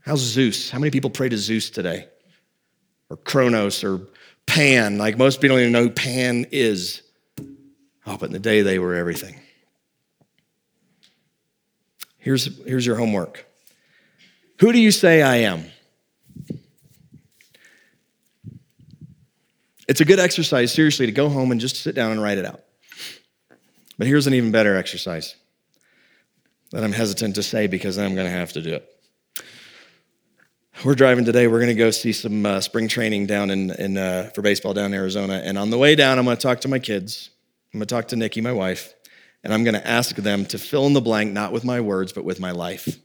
How's 0.00 0.20
Zeus? 0.20 0.70
How 0.70 0.80
many 0.80 0.90
people 0.90 1.10
pray 1.10 1.28
to 1.28 1.38
Zeus 1.38 1.70
today? 1.70 2.08
Or 3.08 3.16
Kronos 3.16 3.84
or 3.84 4.00
Pan? 4.46 4.98
Like 4.98 5.16
most 5.16 5.40
people 5.40 5.56
don't 5.56 5.62
even 5.62 5.72
know 5.72 5.84
who 5.84 5.90
Pan 5.90 6.46
is. 6.50 7.02
Oh, 8.06 8.16
but 8.16 8.26
in 8.26 8.32
the 8.32 8.40
day 8.40 8.62
they 8.62 8.80
were 8.80 8.96
everything. 8.96 9.39
Here's, 12.20 12.64
here's 12.64 12.86
your 12.86 12.96
homework. 12.96 13.46
Who 14.60 14.72
do 14.72 14.78
you 14.78 14.90
say 14.90 15.22
I 15.22 15.36
am? 15.36 15.64
It's 19.88 20.00
a 20.00 20.04
good 20.04 20.20
exercise, 20.20 20.72
seriously, 20.72 21.06
to 21.06 21.12
go 21.12 21.28
home 21.28 21.50
and 21.50 21.60
just 21.60 21.76
sit 21.76 21.94
down 21.94 22.12
and 22.12 22.22
write 22.22 22.38
it 22.38 22.44
out. 22.44 22.60
But 23.98 24.06
here's 24.06 24.26
an 24.26 24.34
even 24.34 24.52
better 24.52 24.76
exercise 24.76 25.34
that 26.70 26.84
I'm 26.84 26.92
hesitant 26.92 27.34
to 27.34 27.42
say 27.42 27.66
because 27.66 27.98
I'm 27.98 28.14
going 28.14 28.26
to 28.26 28.32
have 28.32 28.52
to 28.52 28.62
do 28.62 28.74
it. 28.74 28.86
We're 30.84 30.94
driving 30.94 31.24
today. 31.24 31.46
We're 31.46 31.58
going 31.58 31.68
to 31.68 31.74
go 31.74 31.90
see 31.90 32.12
some 32.12 32.46
uh, 32.46 32.60
spring 32.60 32.88
training 32.88 33.26
down 33.26 33.50
in, 33.50 33.70
in 33.70 33.98
uh, 33.98 34.30
for 34.34 34.42
baseball 34.42 34.72
down 34.72 34.86
in 34.86 34.94
Arizona. 34.94 35.42
And 35.44 35.58
on 35.58 35.70
the 35.70 35.76
way 35.76 35.94
down, 35.94 36.18
I'm 36.18 36.24
going 36.24 36.36
to 36.36 36.42
talk 36.42 36.60
to 36.60 36.68
my 36.68 36.78
kids. 36.78 37.30
I'm 37.74 37.80
going 37.80 37.86
to 37.86 37.94
talk 37.94 38.08
to 38.08 38.16
Nikki, 38.16 38.40
my 38.40 38.52
wife, 38.52 38.94
and 39.42 39.54
I'm 39.54 39.64
going 39.64 39.74
to 39.74 39.86
ask 39.86 40.16
them 40.16 40.44
to 40.46 40.58
fill 40.58 40.86
in 40.86 40.92
the 40.92 41.00
blank, 41.00 41.32
not 41.32 41.52
with 41.52 41.64
my 41.64 41.80
words, 41.80 42.12
but 42.12 42.24
with 42.24 42.40
my 42.40 42.50
life. 42.50 42.98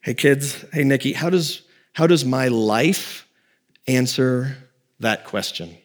Hey, 0.00 0.14
kids. 0.14 0.64
Hey, 0.72 0.82
Nikki. 0.82 1.12
How 1.12 1.30
does 1.30 1.62
how 1.92 2.06
does 2.06 2.24
my 2.24 2.48
life 2.48 3.28
answer 3.86 4.56
that 5.00 5.24
question? 5.24 5.76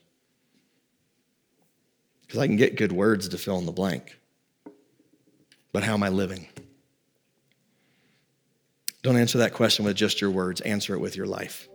Because 2.21 2.39
I 2.39 2.47
can 2.47 2.57
get 2.57 2.77
good 2.77 2.91
words 2.91 3.29
to 3.29 3.37
fill 3.37 3.59
in 3.59 3.65
the 3.65 3.71
blank. 3.71 4.17
But 5.71 5.83
how 5.83 5.93
am 5.93 6.03
I 6.03 6.09
living? 6.09 6.47
Don't 9.03 9.17
answer 9.17 9.37
that 9.37 9.53
question 9.53 9.85
with 9.85 9.95
just 9.95 10.19
your 10.19 10.31
words, 10.31 10.61
answer 10.61 10.93
it 10.95 10.99
with 10.99 11.15
your 11.15 11.27
life. 11.27 11.69